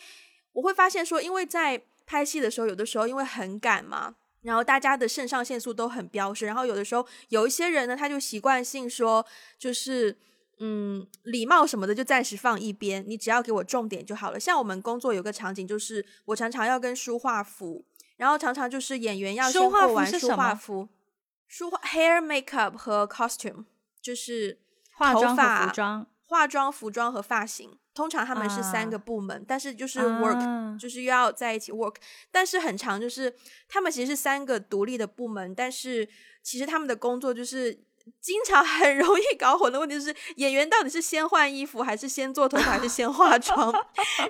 [0.52, 9.26] 我会发现说，因为在拍戏的时候，有的时候因为很赶嘛，然后大家的肾上腺素都很飙升，然后有的时候有一些人呢，他就习惯性说，
[9.58, 10.16] 就是
[10.58, 14.40] 嗯，礼貌什么的就暂时放一边，你只要给我重点就好了。
[14.40, 17.84] 像我们工作有个场景，就是我常常要跟书画府。
[18.18, 20.88] 然后常常就是演员要先过完梳化服，
[21.46, 23.64] 梳化 hair makeup 和 costume
[24.02, 24.60] 就是
[24.98, 27.78] 头发、服装、化妆、服装和发型。
[27.94, 31.96] 通常他们是三个部门，但是就是 work 就是又要在一起 work，
[32.30, 33.34] 但是很长就是
[33.66, 36.06] 他们其实是三个独立的部门，但是
[36.42, 37.87] 其实他们的工作就是。
[38.20, 43.72] 经常很容易搞混的问题是，演员到底是先换衣服，还是先做头发，还是先化 妆？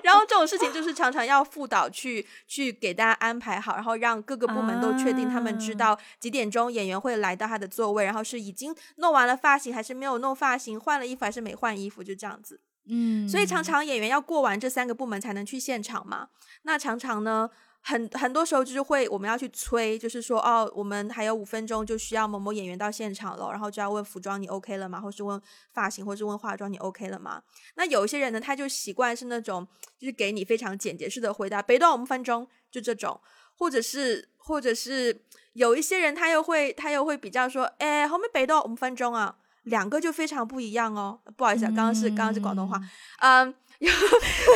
[0.03, 12.61] 然后这种事情就是常常要副导去去给大家安排好，然后让各个部门都确定他们知道几点钟演员会来到他的座位，然后是已经弄完了发型，还是没有弄发型，换了衣服还是没换衣服，就这样子。
[12.91, 16.29] 嗯，所以常常演员要过完这三个部门才能去现场嘛。
[16.63, 17.49] 那常常呢？
[17.81, 24.99] 很很多时候就是会，我们要去催，就是说，哦，我们还有五分钟就需要某某演员到现场了，然后就要问服装你 OK 了吗？
[24.99, 25.41] 或是问
[25.73, 27.41] 发型，或是问化妆你 OK 了吗？
[27.75, 29.65] 那有一些人呢，他就习惯是那种，
[29.97, 33.19] 就是给你非常简洁式的回答，北段五分钟就这种，
[33.57, 41.19] 或者是或者是有一些人他又会他又会比较说，哎，后面北段五分钟啊，两个就非常不一样哦。
[41.37, 42.79] 不好意思，啊，刚刚是刚刚是广东话，
[43.21, 43.55] 嗯。
[43.79, 43.91] 有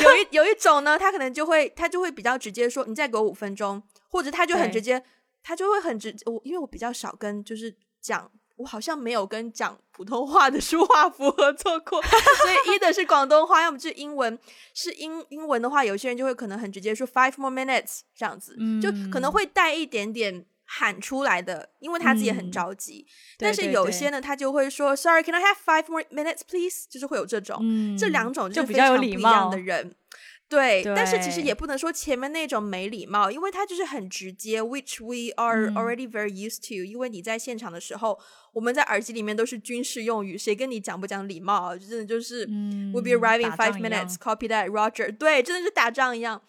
[0.01, 5.03] 有一有一种呢，他可能就会他就会比较直接说，你再给我五分钟，或者他就很直接，
[5.41, 6.15] 他就会很直。
[6.25, 14.37] 我因为我比较少跟就是讲，我好像没有跟讲普通话的书画符合作过，所以一的是广东话，要么就是英文。
[14.73, 20.45] 是英英文的话，有些人就会可能很直接说 five more minutes 这样子，就可能会带一点点。
[20.75, 23.05] 喊出来的，因为他自己也很着急。
[23.37, 29.93] 但是有些呢，他就会说：“Sorry，can I have five more minutes, please？” 就是会有这种，这两种就比较有礼貌的人。
[30.49, 36.83] 对，但是其实也不能说前面那种没礼貌，因为他就是很直接，which we are already very used to。
[36.83, 38.19] 因为你在现场的时候，
[38.51, 41.77] 我们在耳机里面都是军事用语，谁跟你讲不讲礼貌啊？
[41.77, 45.15] 真的就是，we'll be arriving five minutes, copy that, Roger。
[45.15, 46.41] 对，真的是打仗一样。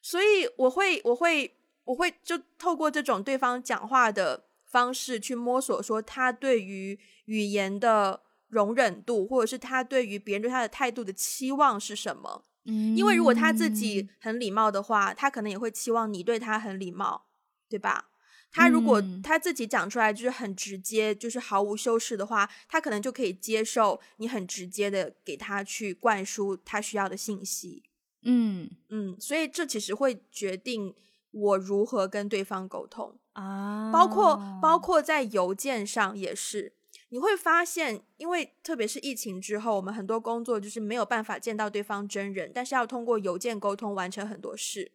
[0.00, 1.56] 所以我会，我会。
[1.92, 12.44] 我会就透过这种对方讲话的方式去摸索，说他对于语言的容忍度，或者是他对于别人对他的态度的期望是什么。
[12.64, 17.26] 嗯，因为如果他自己很礼貌的话，他可能也会期望你对他很礼貌，
[17.68, 18.08] 对吧？
[18.50, 27.82] 他如果他自己讲出来就是很直接，就是毫无修饰的话，他可能就可以接受你很直接的给他去灌输他需要的信息。
[28.22, 30.94] 嗯嗯，所以这其实会决定。
[31.32, 33.90] 我如何跟对方沟通啊？
[33.92, 36.74] 包括包括在邮件上也是，
[37.08, 44.92] 你会发现，因为特别是疫情之后，我们很多工作就是没有办法见到对方真人，但是要通过邮件沟通完成很多事。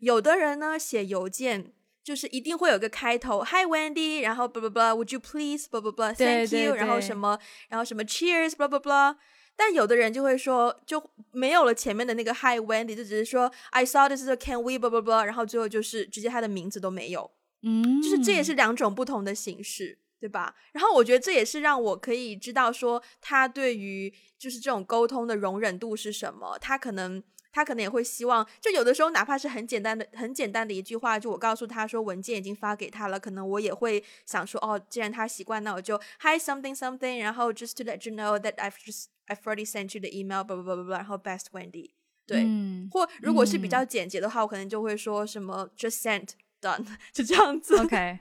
[0.00, 9.16] 有的人呢写邮件就是一定会有个开头，Hi Wendy，然后 blah blah blah，Would you please blah blah blah，Thank you，然后什么，然后什么 Cheers blah blah blah。
[9.56, 17.30] 但有的人就会说，就没有了前面的那个 Hi Wendy，就只是说 I saw this can we blah blah blah，然后最后就是直接他的名字都没有。
[17.62, 20.54] 嗯，就是这也是两种不同的形式，对吧？
[20.72, 27.22] 然后我觉得这也是让我可以知道说他对于就是这种沟通的容忍度是什么，他可能。
[27.56, 40.00] 他可能也会希望，就有的时候哪怕是很简单的、很简单的一句话，就我告诉他说文件已经发给他了，可能我也会想说，哦，既然他习惯，那我就 Hi something something，然后 just to let you know that I've just I've already sent you
[40.00, 41.90] the email，blah blah blah blah，然后 best Wendy，
[42.26, 42.44] 对，
[42.90, 48.18] 或如果是比较简洁的话，我可能就会说什么 just sent done， 就这样子，OK，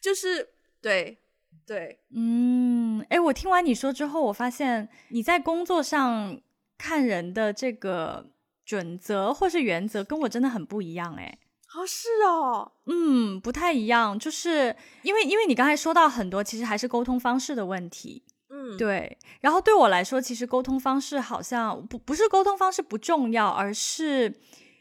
[0.00, 0.48] 就是
[0.80, 1.18] 对
[1.66, 6.40] 对，嗯，哎，我听完你说之后，我发现你在工作上
[6.76, 8.30] 看人的这个。
[8.64, 11.36] 准则或是原则跟我真的很不一样哎，
[11.74, 19.16] 哦是哦，嗯，不太一样，就是因为因为你刚才说到很多，其实还是沟通方式的问题，嗯，对。
[19.40, 24.32] 然后对我来说，其实沟通方式好像不不是沟通方式不重要，而是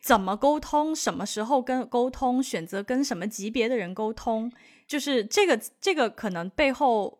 [0.04, 4.52] 怎么沟通，什么时候跟沟通，选择跟什么级别的人沟通，
[4.86, 7.20] 就是这个这个可能背后。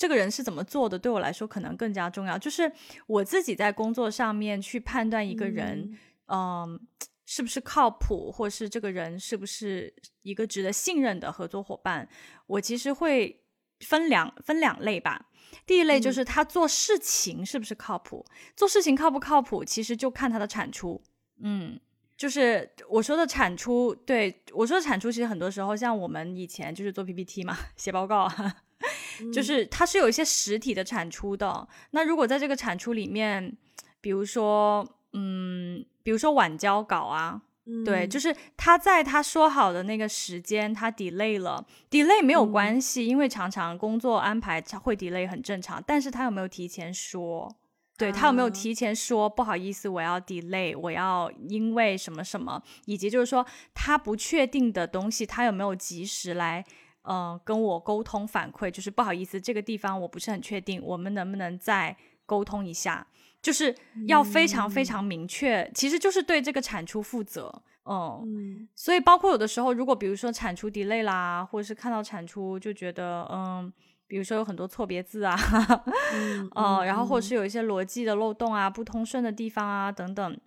[0.00, 0.96] 这个人是怎么做的？
[0.96, 2.38] 对我来说，可能更加重要。
[2.38, 2.72] 就是
[3.08, 6.78] 我自己在工作上面去判断一个人，嗯，
[7.26, 12.08] 是不是靠谱，或是这个人是不是一个值得信任的合作伙伴。
[12.46, 13.42] 我其实会
[13.80, 15.27] 分两分两类吧。
[15.66, 18.24] 第一类就是他做事情是不是靠谱，
[18.56, 21.00] 做事情靠不靠谱，其实就看他的产出。
[21.40, 21.78] 嗯，
[22.16, 28.30] 就是我说的产出，对我说的产出，其实很多时候像我们以前就是做 PPT 嘛，写报告。
[29.34, 31.66] 就是它是有一些实体的产出的。
[31.90, 33.56] 那如果在这个产出里面，
[34.00, 37.42] 比如说，嗯，比如说晚交稿啊，
[37.84, 45.82] 对，就是他在他说好的那个时间，他 delay 了，delay 没有关系，因为常常工作安排会 delay 很正常。
[45.86, 47.54] 但是他有没有提前说？
[47.98, 49.28] 对他有没有提前说？
[49.28, 56.64] 不好意思，我要 delay，我要因为什么什么，以及就是说他不确定的东西，他有没有及时来？
[57.02, 63.06] 嗯，跟我沟通反馈，就是不好意思，这个地方我不是很确定，我们能不能再沟通一下？
[63.40, 63.74] 就是
[64.06, 67.62] 要非常非常明确，其实就是对这个产出负责。
[67.90, 73.72] 嗯，所以包括有的时候，如果比如说产出 delay 啦，或者是看到产出就觉得，嗯，
[74.06, 75.34] 比如说有很多错别字啊，
[76.54, 80.38] 嗯，然后或者是有一些逻辑的漏洞啊、不通顺的地方啊等等，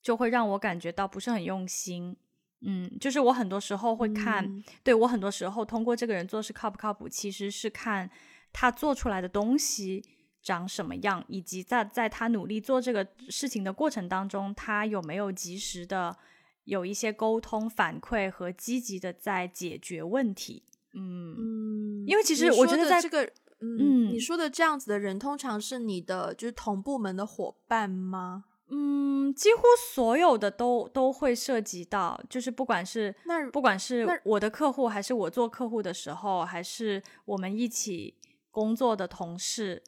[0.00, 2.16] 就会让我感觉到不是很用心。
[2.60, 8.08] 嗯，就是我很多时候会看，对我很多时候通过这个人做事靠不靠谱，其实是看
[8.52, 10.04] 他做出来的东西
[10.46, 16.16] 长什么样，以及在在他努力做这个事情的过程当中，他有没有及时的
[16.62, 20.62] 有一些沟通反馈和积极的在解决问题。
[20.94, 23.24] 嗯，因为其实我觉得在这个，
[23.58, 28.44] 嗯，你说的这样子的人，通常是你的就是同部门的伙伴吗？
[28.68, 38.14] 嗯，几乎所有的都都会涉及到，就是不管是那不管是我的客户，还是我做客户的时候，还是我们一起
[38.52, 39.82] 工作的同事，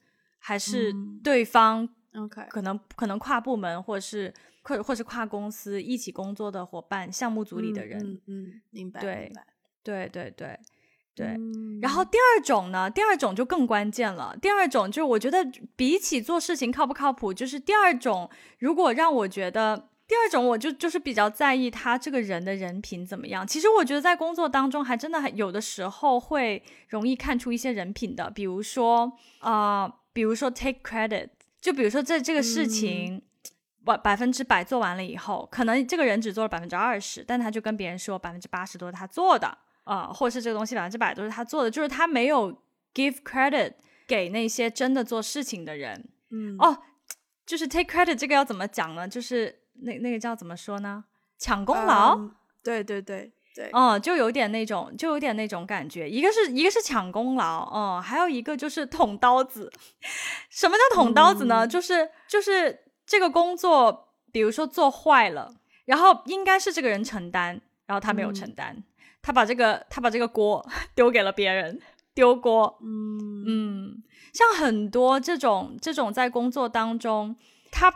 [0.48, 0.90] 还是
[1.22, 4.32] 对方，OK，可能可能跨部门或者是
[4.62, 9.30] 或或是跨公司一起工作的伙伴，项目组里的人，嗯嗯，明白，对
[9.82, 10.58] 对对对。
[11.14, 11.36] 对，
[11.82, 14.36] 然后第二种呢，第二种就更关键了。
[14.40, 18.30] 第二种就是我觉得比起做事情靠不靠谱，就是第二种，
[18.60, 23.44] 如果让我觉得第二种，我就就是比较在意他这个人的人品怎么样。
[23.44, 31.28] 其实我觉得在工作当中还真的有的时候会容易看出一些人品的，比如说啊，比如说 take credit，
[31.60, 33.22] 就比如说这这个事情
[33.84, 39.56] 百百分之百做完了以后，可能这个人只做了百分之二十，但他就跟别人说百分之八十都是他做的。
[39.84, 42.52] 啊，或者是这个东西百分之百都是他做的，就是他没有
[42.92, 43.74] give credit
[44.08, 46.08] 给那些真的做事情的人。
[46.30, 46.76] 嗯，哦，
[47.46, 49.06] 就是 take credit 这个要怎么讲呢？
[49.06, 51.04] 就是那那个叫怎么说呢？
[51.38, 52.18] 抢功劳？
[52.64, 56.08] 对对对对，哦，就有点那种，就有点那种感觉。
[56.08, 59.68] 一个是一个是抢功劳，哦，还有一个就是捅刀子。
[60.48, 61.66] 什么叫捅刀子呢？
[61.66, 65.52] 就是就是这个工作，比如说做坏了，
[65.86, 68.84] 然后应该是这个人承担，然后他没有承担。
[69.20, 71.80] 他把这个，他把这个锅 丢给了别人，
[72.14, 72.78] 丢锅。
[72.80, 74.02] 嗯嗯，
[74.32, 77.34] 像很多这种这种在工作当中，
[77.72, 77.92] 他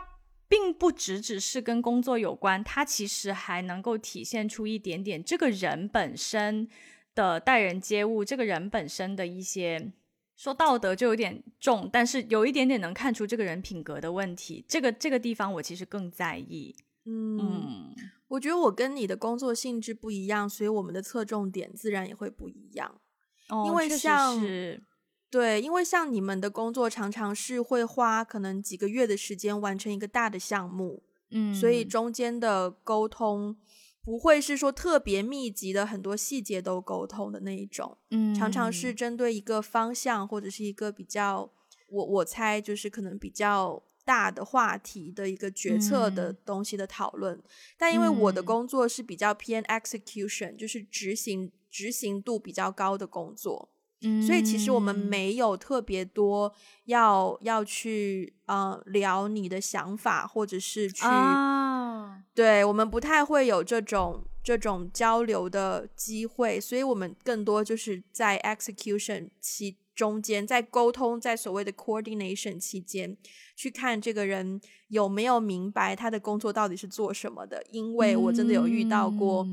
[0.53, 6.69] 并不只只是跟工作有关，它其实还能够体现出一点点这个人本身
[7.15, 9.91] 的待人接物，这个人本身的一些
[10.35, 14.63] 说道德就有点重，但是有一点点能看出这个人品格的问题。
[14.67, 16.75] 这个这个地方我其实更在意。
[17.05, 17.95] 嗯。
[18.27, 23.01] 我觉得我跟你的工作性质不一样，所以我们的侧重点自然也会不一样。
[23.49, 24.83] 哦，因为像是
[25.33, 33.57] 对，因为像你们的工作常常是会花可能几个月的时间完成一个大的项目，嗯，所以中间的沟通
[34.03, 41.51] 不会是说特别密集的很多细节都沟通的那一种，嗯，常常是针对一个方向或者是一个比较，
[41.89, 43.81] 我我猜就是可能比较。
[44.05, 47.41] 大的话题的一个决策的东西的讨论，
[47.77, 53.69] 但因为我的工作是比较偏 execution，就是执行执行度比较高的工作，
[54.03, 56.53] 嗯，所以其实我们没有特别多
[56.85, 61.03] 要要去呃聊你的想法，或者是去，
[62.33, 73.17] 对我们不太会有这种这种交流的机会，所以我们更多就是在 execution 期中间，在沟通，在所谓的 coordination 期间。
[73.55, 79.47] 去看这个人有没有明白他的工作到底是做什么的，因为我真的有遇到过，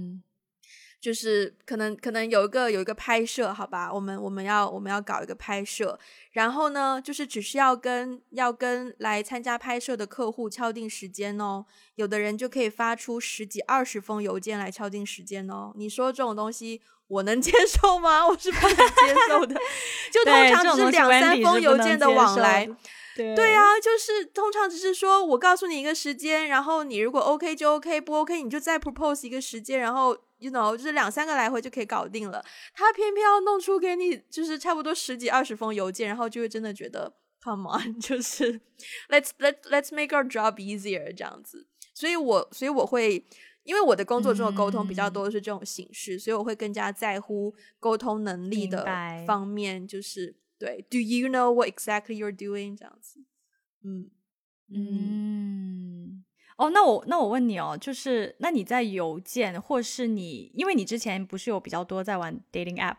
[1.00, 5.98] 就是可能可能有一个有一个拍摄，好吧，我们我们要我们要搞一个拍摄，
[6.32, 18.26] 然后呢，就是只需要跟要跟来参加拍摄的客户敲定时间哦，有的人就可以发出十几二十封邮件来敲定时间哦，你说这种东西我能接受吗？
[18.28, 19.54] 我是不能接受的，
[20.12, 22.68] 就通常是两三封邮件的往来。
[23.16, 32.44] 对啊，就是通常只是说我告诉你一个时间，然后你如果 OK 就 OK，不 OK 你就再 propose 一个时间，然后 you know 就是两三个来回就可以搞定了。
[32.74, 38.60] 他偏偏要弄出给你就是差不多十几二十封邮件，然后就会真的觉得 come on， 就是
[39.08, 41.68] let's let let's make our job easier 这样子。
[41.94, 43.24] 所以我所以我会
[43.62, 48.84] 因为我的工作中的沟通比较多的是这种形式，所以我会更加在乎沟通能力的
[49.26, 50.36] 方面，就是。
[50.60, 52.76] 对，Do you know what exactly you're doing？
[52.76, 53.24] 这样子，
[53.82, 54.10] 嗯
[54.68, 56.22] 嗯，
[56.60, 62.96] 哦，那我那我问你哦，就是那你在邮件或是你，因为你之前不是有比较多在玩 dating app，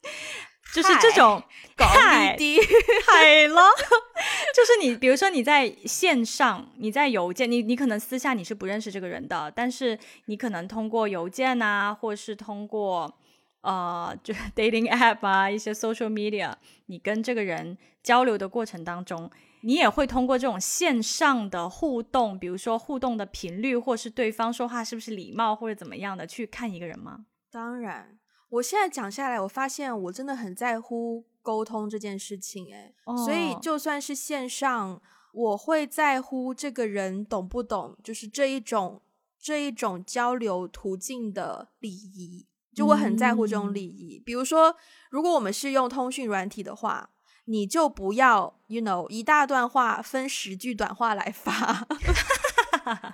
[0.74, 1.42] 就是这种
[1.74, 2.58] 搞嗨滴
[3.06, 3.62] 嗨了，
[4.54, 13.14] 就是你比如说你在线上，你在邮件，你你可能私下你是不认识这个人的，但是你可能通过邮件啊，或是通过。
[13.62, 16.52] 呃，就是 dating app 啊，一些 social media，
[16.86, 19.30] 你跟这个人交流的过程当中，
[19.62, 27.26] 你也会通过这种线上的互动，比如说互动的频率，或是对方说话是不是礼貌，或者怎么样的，去看一个人吗？
[27.50, 32.94] 当然，我现在讲下来，我发现我真的很在乎沟通这件事情，诶，
[33.24, 35.00] 所以就算是线上，
[35.32, 39.00] 我会在乎这个人懂不懂，就是这一种
[39.40, 42.46] 这一种交流途径的礼仪。
[42.74, 44.74] 就我很在乎这种礼仪，比如说，
[45.10, 47.10] 如果我们是用通讯软体的话，
[47.46, 51.86] 你就不要，you know，一大段话分十句短话来发，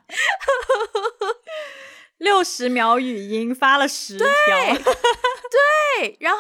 [2.19, 4.27] 六十秒语音发了十条，
[5.99, 6.39] 对，然后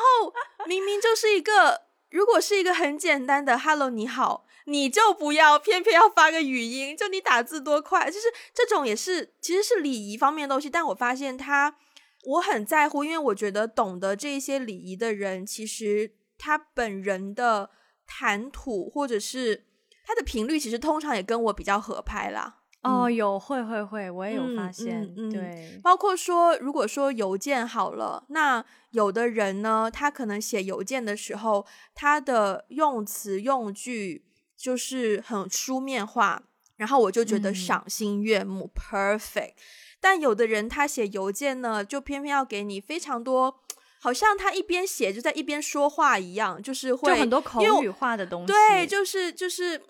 [0.66, 11.76] 明明就是一个，如果是一个很简单的 “hello 你好”，你就不要偏偏要发个语音，就你打字多快，就是这种也是其实是礼仪方面的东西，但我发现他。
[12.24, 17.70] 我很在乎，因为我觉得懂得这些礼仪的人，其实他本人的
[18.08, 19.64] 谈吐或者是
[20.04, 22.56] 他的频率，其实通常也跟我比较合拍啦。
[22.82, 25.12] 哦，有会会会，我也有发现。
[25.30, 34.24] 对，包括说，如果说邮件好了，那有的人呢，他可能写邮件的时候，他的用词用句
[34.56, 36.44] 就是很书面化，
[36.76, 39.54] 然后我就觉得赏心悦目，perfect。
[40.00, 43.60] 但有的人他写邮件呢，就偏偏要给你非常多，
[44.00, 48.52] 好像他一边写就在一边说话一样，就是会很多口语化的东西。
[48.52, 49.80] 对，就是就是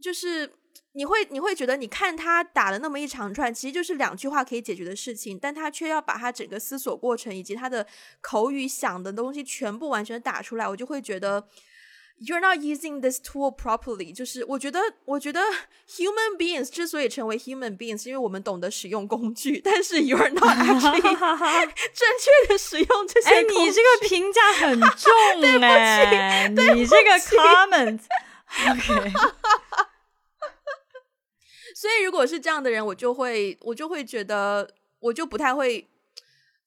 [0.00, 0.50] 就是
[0.92, 7.86] 你会你会觉得，你看他打了那么一长串，其实就是两句话可以解决的事情，但他却要把他整个思索过程以及他的
[8.20, 11.48] 口语想的东西全部完全打出来，我就会觉得。
[12.16, 15.40] You're not using this tool properly，就是我觉得，我觉得
[15.88, 23.30] human beings 之所以成为 human beings，因为我们懂得使用工具，但是 you're not actually 正确的使用这些。
[23.30, 25.12] 哎，你这个评价很重
[25.62, 28.00] 哎，你这个 comment。
[28.70, 29.12] OK。
[31.74, 35.86] 所以如果是这样的人，我就会，我就会觉得，我就不太会，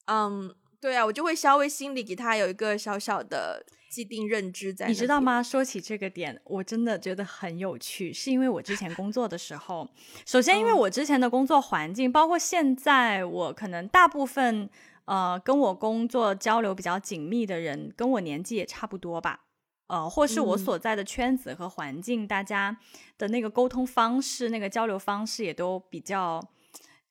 [0.06, 0.54] 嗯，
[0.88, 3.66] 对啊，我就会稍微心里给他有一个小小的。
[3.90, 5.42] 既定认知在，你知道吗？
[5.42, 9.90] 说起这个点，我真的觉得很有趣，是因为我之前工作的时候，
[10.26, 14.70] 首先因为我之前的工作环境，包括现在我可能大部分
[15.06, 19.46] 呃跟我工作交流比较紧密的人，跟我年纪也差不多吧，
[19.88, 22.78] 呃，或是我所在的圈子和环境，大家
[23.18, 26.46] 的那个沟通方式、那个交流方式也都比较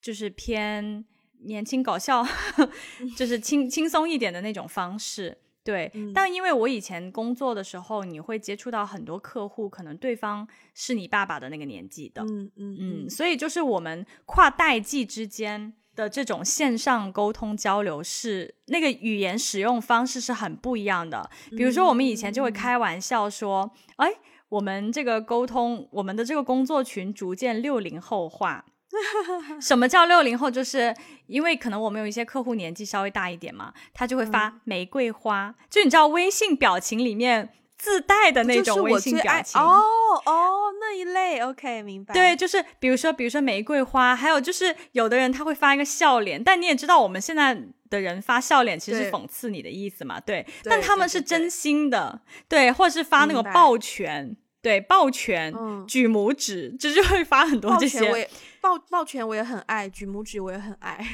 [0.03, 1.03] 就是偏
[1.45, 2.24] 年轻搞笑，
[3.16, 5.39] 就是轻轻松一点的那种方式。
[5.62, 21.28] 对，嗯但因为我以前工作的时候，你会接触到很多客户，可能对方是你爸爸的那个年纪的，嗯嗯嗯，所以就是我们跨代际之间的这种线上沟通交流是那个语言使用方式是很不一样的。
[21.51, 24.09] 比如说，我们以前就会开玩笑说，哎，
[24.49, 28.64] 我们这个沟通，我们的这个工作群逐渐六零后化。
[29.61, 30.51] 什么叫六零后？
[30.51, 30.95] 就是
[31.26, 39.61] 因为可能我们有一些客户年纪稍微大一点嘛，他就会发玫瑰花，就你知道微信表情里面自带的那种微信表情。
[39.61, 39.82] 哦
[40.24, 42.14] 哦那一类，OK 明白。
[42.14, 47.61] 对，就是比如说，比如说玫瑰花，还有就是有的人他会发一个笑脸，但你也知道我们现在
[47.91, 58.28] 的人发笑脸其实是讽刺你的意思嘛，对，对但他们是真心的，对，或者是发那个抱拳，对，抱拳，嗯举拇指，就是会发很多这些
[58.61, 61.05] 抱抱抱拳我也很爱，举拇指我也很爱。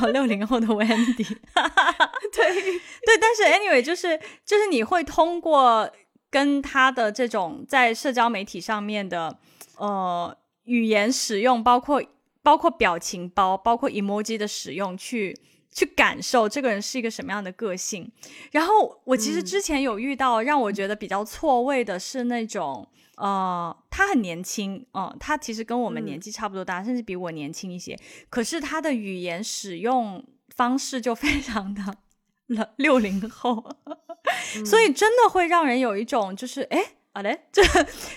[0.12, 1.16] 六零后的 Wendy，
[2.32, 5.90] 对，对，但是 anyway，就是就是你会通过
[6.30, 9.38] 跟他的这种在社交媒体上面的
[9.78, 12.02] 呃语言使用，包括
[12.42, 15.34] 包括表情包，包括 emoji 的使用，去
[15.72, 18.10] 去感受这个人是一个什么样的个性。
[18.52, 22.86] 然后我其实嗯之前有遇到让我觉得比较错位的是那种。
[23.20, 27.98] 呃，他很年轻，呃、他其实跟我们嗯年纪差不多大，甚至比我年轻一些。
[28.28, 30.24] 可是他的语言使用
[30.56, 31.96] 方式就非常的
[32.48, 33.76] 了六零后，
[34.64, 36.94] 所以真的会让人有一种就是哎。
[37.12, 37.60] 好嘞， 就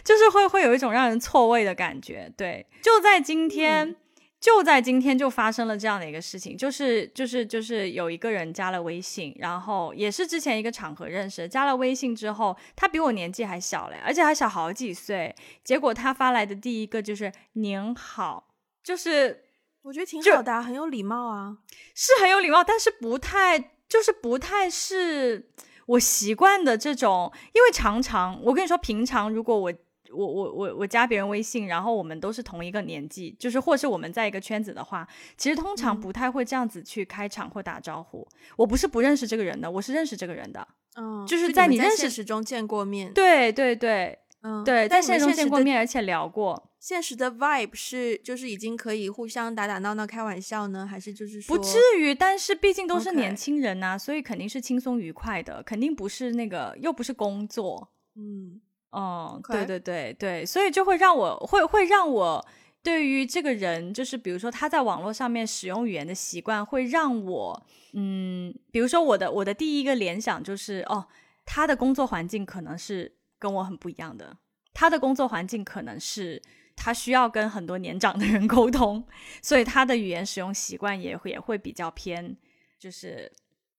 [0.04, 2.32] 就是会会有一种让人错位的感觉。
[2.38, 3.96] 对，就在今天，
[4.44, 15.34] 就在今天就发生了这样的一个事情，就是就是就是有一个人加了微信，然后也是之前一个场合认识，加了微信之后，他比我年纪还小嘞，而且还小好几岁。
[15.64, 18.50] 结果他发来的第一个就是您好，
[18.84, 19.46] 就是
[19.84, 21.60] 我觉得挺好的、啊，很有礼貌啊。
[21.96, 25.52] 是很有礼貌，但是不太，就是不太是
[25.86, 27.32] 我习惯的这种。
[27.54, 29.74] 因为常常，我跟你说，平常如果我
[30.14, 35.08] 我我我我加别人微信，然后我们都是同一个年纪，就是或是我们在一个圈子的话，
[35.38, 38.28] 其实通常嗯不太会这样子去开场或打招呼。
[38.56, 40.68] 我不是不认识这个人的，我是认识这个人的。
[40.96, 46.70] 嗯，就是在你认识现实中见过面，对对对嗯，对，在现实中见过面，而且聊过。
[46.80, 57.90] 现实的 vibe 是就是已经可以互相打打闹闹、开玩笑呢，还是就是说不至于，但是毕竟都是年轻人呐、所以肯定是轻松愉快的，肯定不是那个，又不是工作。
[58.16, 58.60] 嗯
[58.94, 62.46] 哦，对对对对，所以就会让我会会让我
[62.84, 71.08] 对于这个人，就是比如说他在网络上面使用语言的习惯，会让我嗯，比如说我的我的第一个联想就是哦，
[71.44, 74.38] 他的工作环境可能是跟我很不一样的，
[74.74, 76.42] 他的工作环境可能是
[76.76, 79.04] 他需要跟很多年长的人沟通，
[79.42, 82.38] 所以他的语言使用习惯也会也会比较偏，
[82.80, 83.32] 就是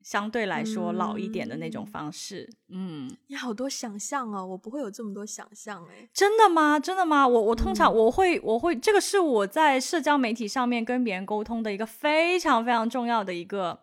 [0.05, 6.07] 相对来说老一点的那种嗯方式，嗯你好多想象哦，我不会有这么多想象哎。
[6.12, 6.78] 真的吗？
[6.78, 7.26] 真的吗？
[7.26, 13.80] 我我通常嗯我会我会这个是我在社交媒体上面跟别人沟通的一个非常非常重要的一个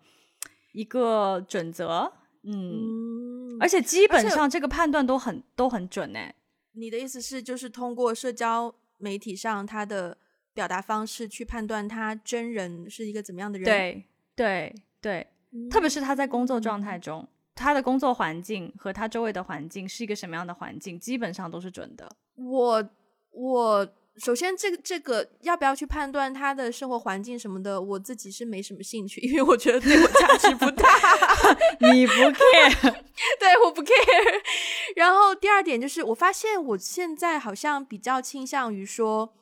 [0.74, 2.14] 一个准则。
[2.44, 6.34] 嗯，嗯，而且基本上这个判断都很都很准哎。
[6.74, 10.18] 你的意思是，就是通过社交媒体上他的
[10.54, 14.06] 表达方式去判断他真人是一个怎么样的人？，对
[14.36, 15.28] 对对，
[15.70, 22.10] 特别是他在工作状态中，他的工作环境和他周围的环境是一个什么样的环境，基本上都是准的。
[22.36, 22.90] 我
[23.32, 23.88] 我
[24.18, 30.90] 首先这个这个要不要去判断他的生活环境什么的，我自己是没什么兴趣，因为我觉得对我价值不大。
[31.80, 32.94] 你不 care？
[33.40, 34.42] 对，我不 care。
[34.96, 39.34] 然后第二点就是，我发现我现在好像比较倾向于说，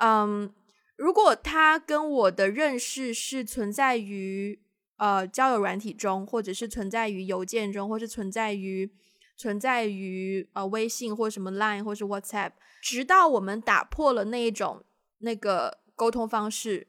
[0.00, 0.52] 嗯，
[0.96, 4.60] 如果他跟我的认识是存在于
[5.02, 8.88] 呃交友软体中，或者是存在于邮件中，或是存在于
[9.36, 14.84] 存在于呃微信或什么 Line 或是 WhatsApp，直到我们打破了那一种
[15.18, 16.86] 那个沟通方式，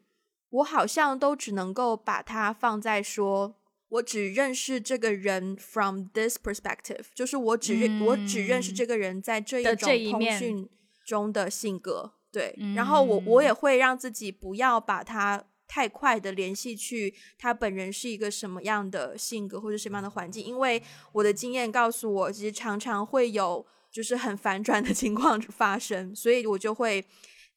[0.51, 3.55] 我好像都只能够把它放在说。
[3.93, 10.68] 我只认识这个人 from this perspective，就是我只认、我只认识嗯这个人在这一种通讯
[11.05, 12.55] 中的性格，对。
[12.57, 27.05] 嗯然后我我也会让自己不要把他太快的联系去他本人是一个什么样的性格或者什么样的环境，因为我的经验告诉我，其实常常会有就是很反转的情况发生，所以我就会。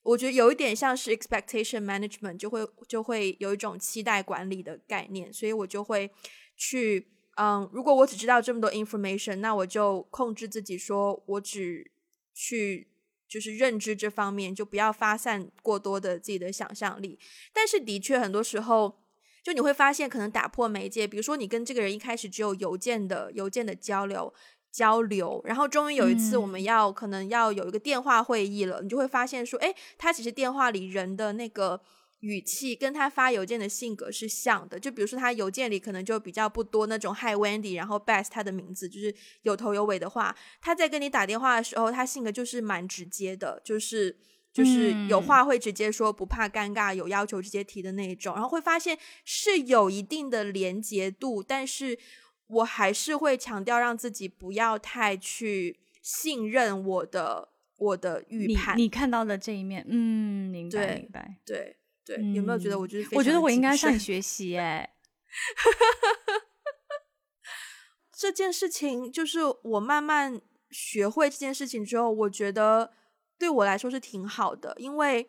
[0.03, 6.09] 我觉得有一点像是 expectation management，就会就会有一种期待管理的概念，所以我就会
[6.57, 11.91] 去，嗯，如果我只知道这么多 information，那我就控制自己说，我只
[12.33, 12.87] 去
[13.29, 17.19] 就是认知这方面，就不要发散过多的自己的想象力。
[17.53, 19.01] 但是的确，很多时候，
[19.43, 24.33] 就你会发现，可能打破媒介，比如说你跟这个人一开始只有邮件的邮件的交流
[24.71, 31.81] 交流，然后终于有一次我们要可能要有一个电话会议了，你就会发现说，哎，他其实电话里人的那个。
[32.21, 44.17] 语气跟他发邮件的性格是像的，就比如说他邮件里可能就比较不多那种 Hi Wendy，然后 Best 他的名字就是有头有尾的话，他在跟你打电话的时候，他性格就是蛮直接的，就是
[44.53, 51.99] 就是有话会直接说，不怕尴尬，有要求直接提的那一种，然后会发现是有一定的连结度，但是
[52.47, 61.77] 我还是会强调让自己不要太去信任我的我的预判，你看到的这一面，嗯，明白明白，对。
[62.07, 64.95] 对，有没有觉得我就是我觉得我应该向你 学习哎，
[68.17, 70.41] 这件事情就是我慢慢
[70.71, 72.93] 学会这件事情之后，我觉得
[73.39, 75.29] 对我来说是挺好的，因为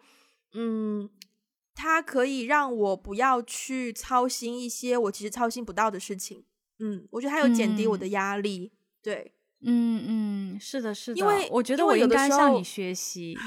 [0.54, 1.10] 嗯，
[1.74, 6.46] 它可以让我不要去操心一些我其实操心不到的事情。
[6.80, 8.72] 嗯，我觉得它有减低我的压力。
[9.02, 13.36] 对，嗯嗯，是的，是的，因为我觉得我应该向你学习。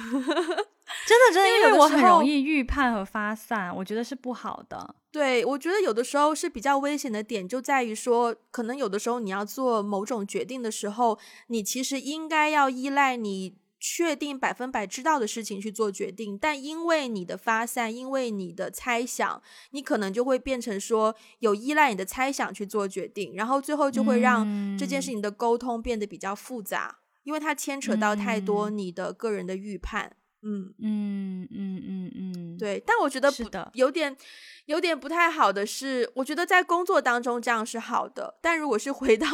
[1.07, 4.97] 真的，真的，因为我很容易预判和发散，我觉得是不好的。
[5.11, 11.18] 对，我觉得有的时候是比较危险的点，就在于说，可能有的时候你要做某种决定的时候，
[11.49, 24.47] 你其实应该要依赖你确定百分百知道的事情去做决定，但因为你的发散，因为你的猜想，你可能就会变成说有依赖你的猜想去做决定，然后最后就会让
[24.78, 30.07] 这件事情的沟通变得比较复杂，因为它牵扯到太多你的个人的预判。
[30.07, 34.16] 嗯嗯嗯嗯嗯嗯，对，但我觉得不有点
[34.64, 39.26] 有点不太好的是，我觉得在工作当中这样是好的，但如果是回到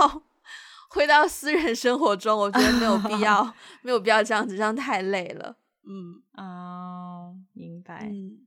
[0.90, 5.56] 回到私人生活中，我觉得没有必要， 没有必要这样子，这样太累了。
[5.88, 8.08] 嗯哦，明白。
[8.10, 8.46] 嗯，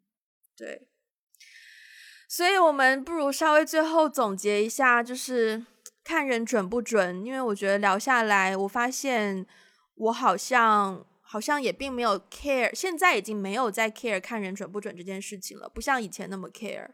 [0.58, 0.88] 对，
[2.28, 5.66] 所以我们不如稍微最后总结一下，就是
[6.04, 9.46] 看人准不准，因为我觉得聊下来，我发现
[9.96, 11.06] 我好像。
[11.32, 16.90] 好像也并没有 care，现在已经没有在 care 看人准不准这件事情了，不像以前那么 care。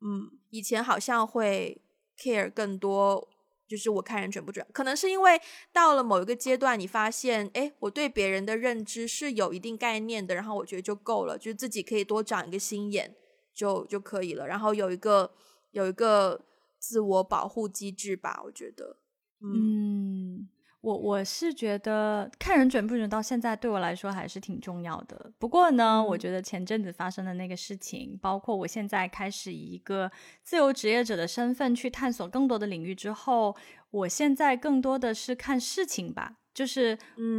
[0.00, 1.82] 嗯，以前好像会
[2.18, 3.28] care 更多，
[3.68, 5.38] 就是我看人准不准，可能是因为
[5.70, 13.14] 到了某一个阶段，你发现，哎，我对别人的认知是有一定概念的，然后我觉得就够了，就自己可以多长一个心眼
[13.52, 15.30] 就就可以了，然后有一个
[15.72, 16.40] 有一个
[16.78, 18.96] 自我保护机制吧，我觉得，
[19.42, 20.48] 嗯。
[20.84, 25.32] 我我是觉得看人准不准，到现在对我来说还是挺重要的。
[25.38, 30.10] 不过呢，我觉得前阵子发生的那个事情，包括我现在开始以一个
[30.42, 33.56] 自由职业者的身份去探索更多的领域之后，
[33.92, 36.36] 我现在更多的是看事情吧。
[36.52, 36.96] 就是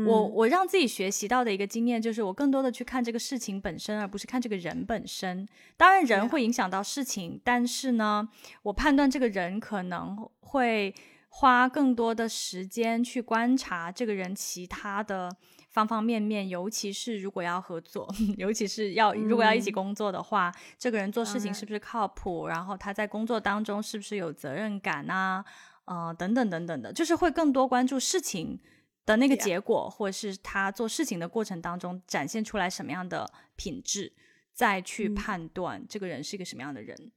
[0.08, 5.48] 我我让自己学习到的一个经验，就是我更多的去看这个事情本身，而不是看这个人本身。
[5.78, 8.28] 当然，人会影响到事情，但是呢，
[8.64, 10.96] 我判断这个人可能会。
[11.38, 15.30] 花更多的时间去观察这个人其他的
[15.70, 22.48] 方方面面，尤其是如果要合作， 尤其是要如果要一起工作的话，这个人做事情是不是靠谱？
[22.48, 25.44] 然后他在工作当中是不是有责任感啊？
[25.84, 28.58] 呃，等等等等的，就是会更多关注事情
[29.06, 34.14] 的那个结果，或者是他做事情的过程当中展现出来什么样的品质，
[34.54, 36.96] 再去判断这个人是一个什么样的人。
[36.98, 37.12] 嗯，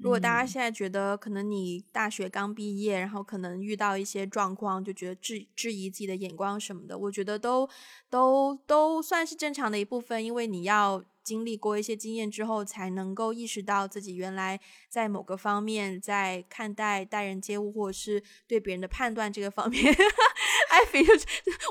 [0.00, 7.68] 如果大家现在觉得可能你大学刚毕业，然后可能遇到一些状况，就觉得质质疑自己的眼光什么的，我觉得都
[8.08, 14.58] 都都算是正常的一部分，因为你要经历过一些经验之后，才能够意识到自己原来
[14.88, 19.94] 在某个方面，在看待待人接物或者是对别人的判断这个方面。
[20.70, 21.04] 艾菲，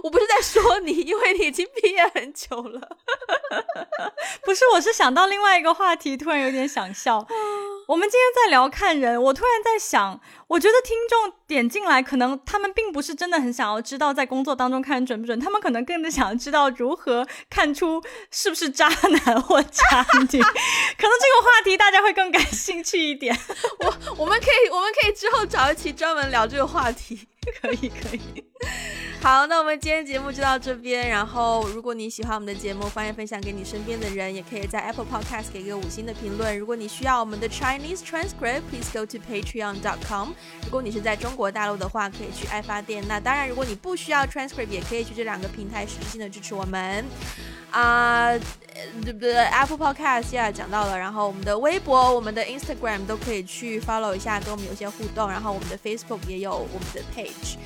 [0.04, 2.98] 我不是在说你，因为你已经毕业很久了。
[4.46, 7.26] 不是，我是想到另外一个话题，突然有点想笑。
[7.88, 20.26] 我们今天在聊看人，我突然在想，我觉得听众点进来，可能他们并不是真的很想要知道在工作当中看人准不准，他们可能更的想要知道如何看出是不是渣男或渣女。
[20.26, 23.38] 可能这个话题大家会更感兴趣一点。
[23.80, 27.28] 我我们可以我们可以之后找一期专门聊这个话题。
[27.62, 28.44] 可 以可以，
[29.24, 31.08] 好，那我们今天节目就到这边。
[31.08, 36.60] 然后，如果你喜欢我们的节目，欢迎分享给你身边的人，也可以在 Apple Podcast 给个五星的评论。
[36.60, 40.32] 如果你需要我们的 Chinese transcript，please go to patreon.com。
[40.64, 43.04] 如果你是在中国大陆的话，可以去爱发电。
[43.08, 47.06] 那当然，如果你不需要 transcript，也可以去这两个平台实质性的支持我们。
[47.70, 48.32] 啊，
[49.04, 55.30] 对不对？Apple Podcast 也讲到了，然后我们的微博、我们的 Instagram 都可以去 follow 一下，跟我们有些互动。
[55.30, 57.58] 然后我们的 Facebook 也有我们的 page。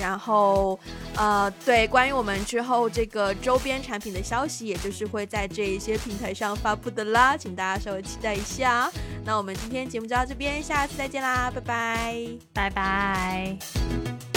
[0.00, 0.80] 然后，
[1.14, 8.90] 呃，对，关于我们之后这个周边产品的消息，也就是会在这一些平台上发布的啦，请大家稍微期待一下。
[9.24, 14.29] 那我们今天节目就到这边，下次再见啦，拜拜，拜拜。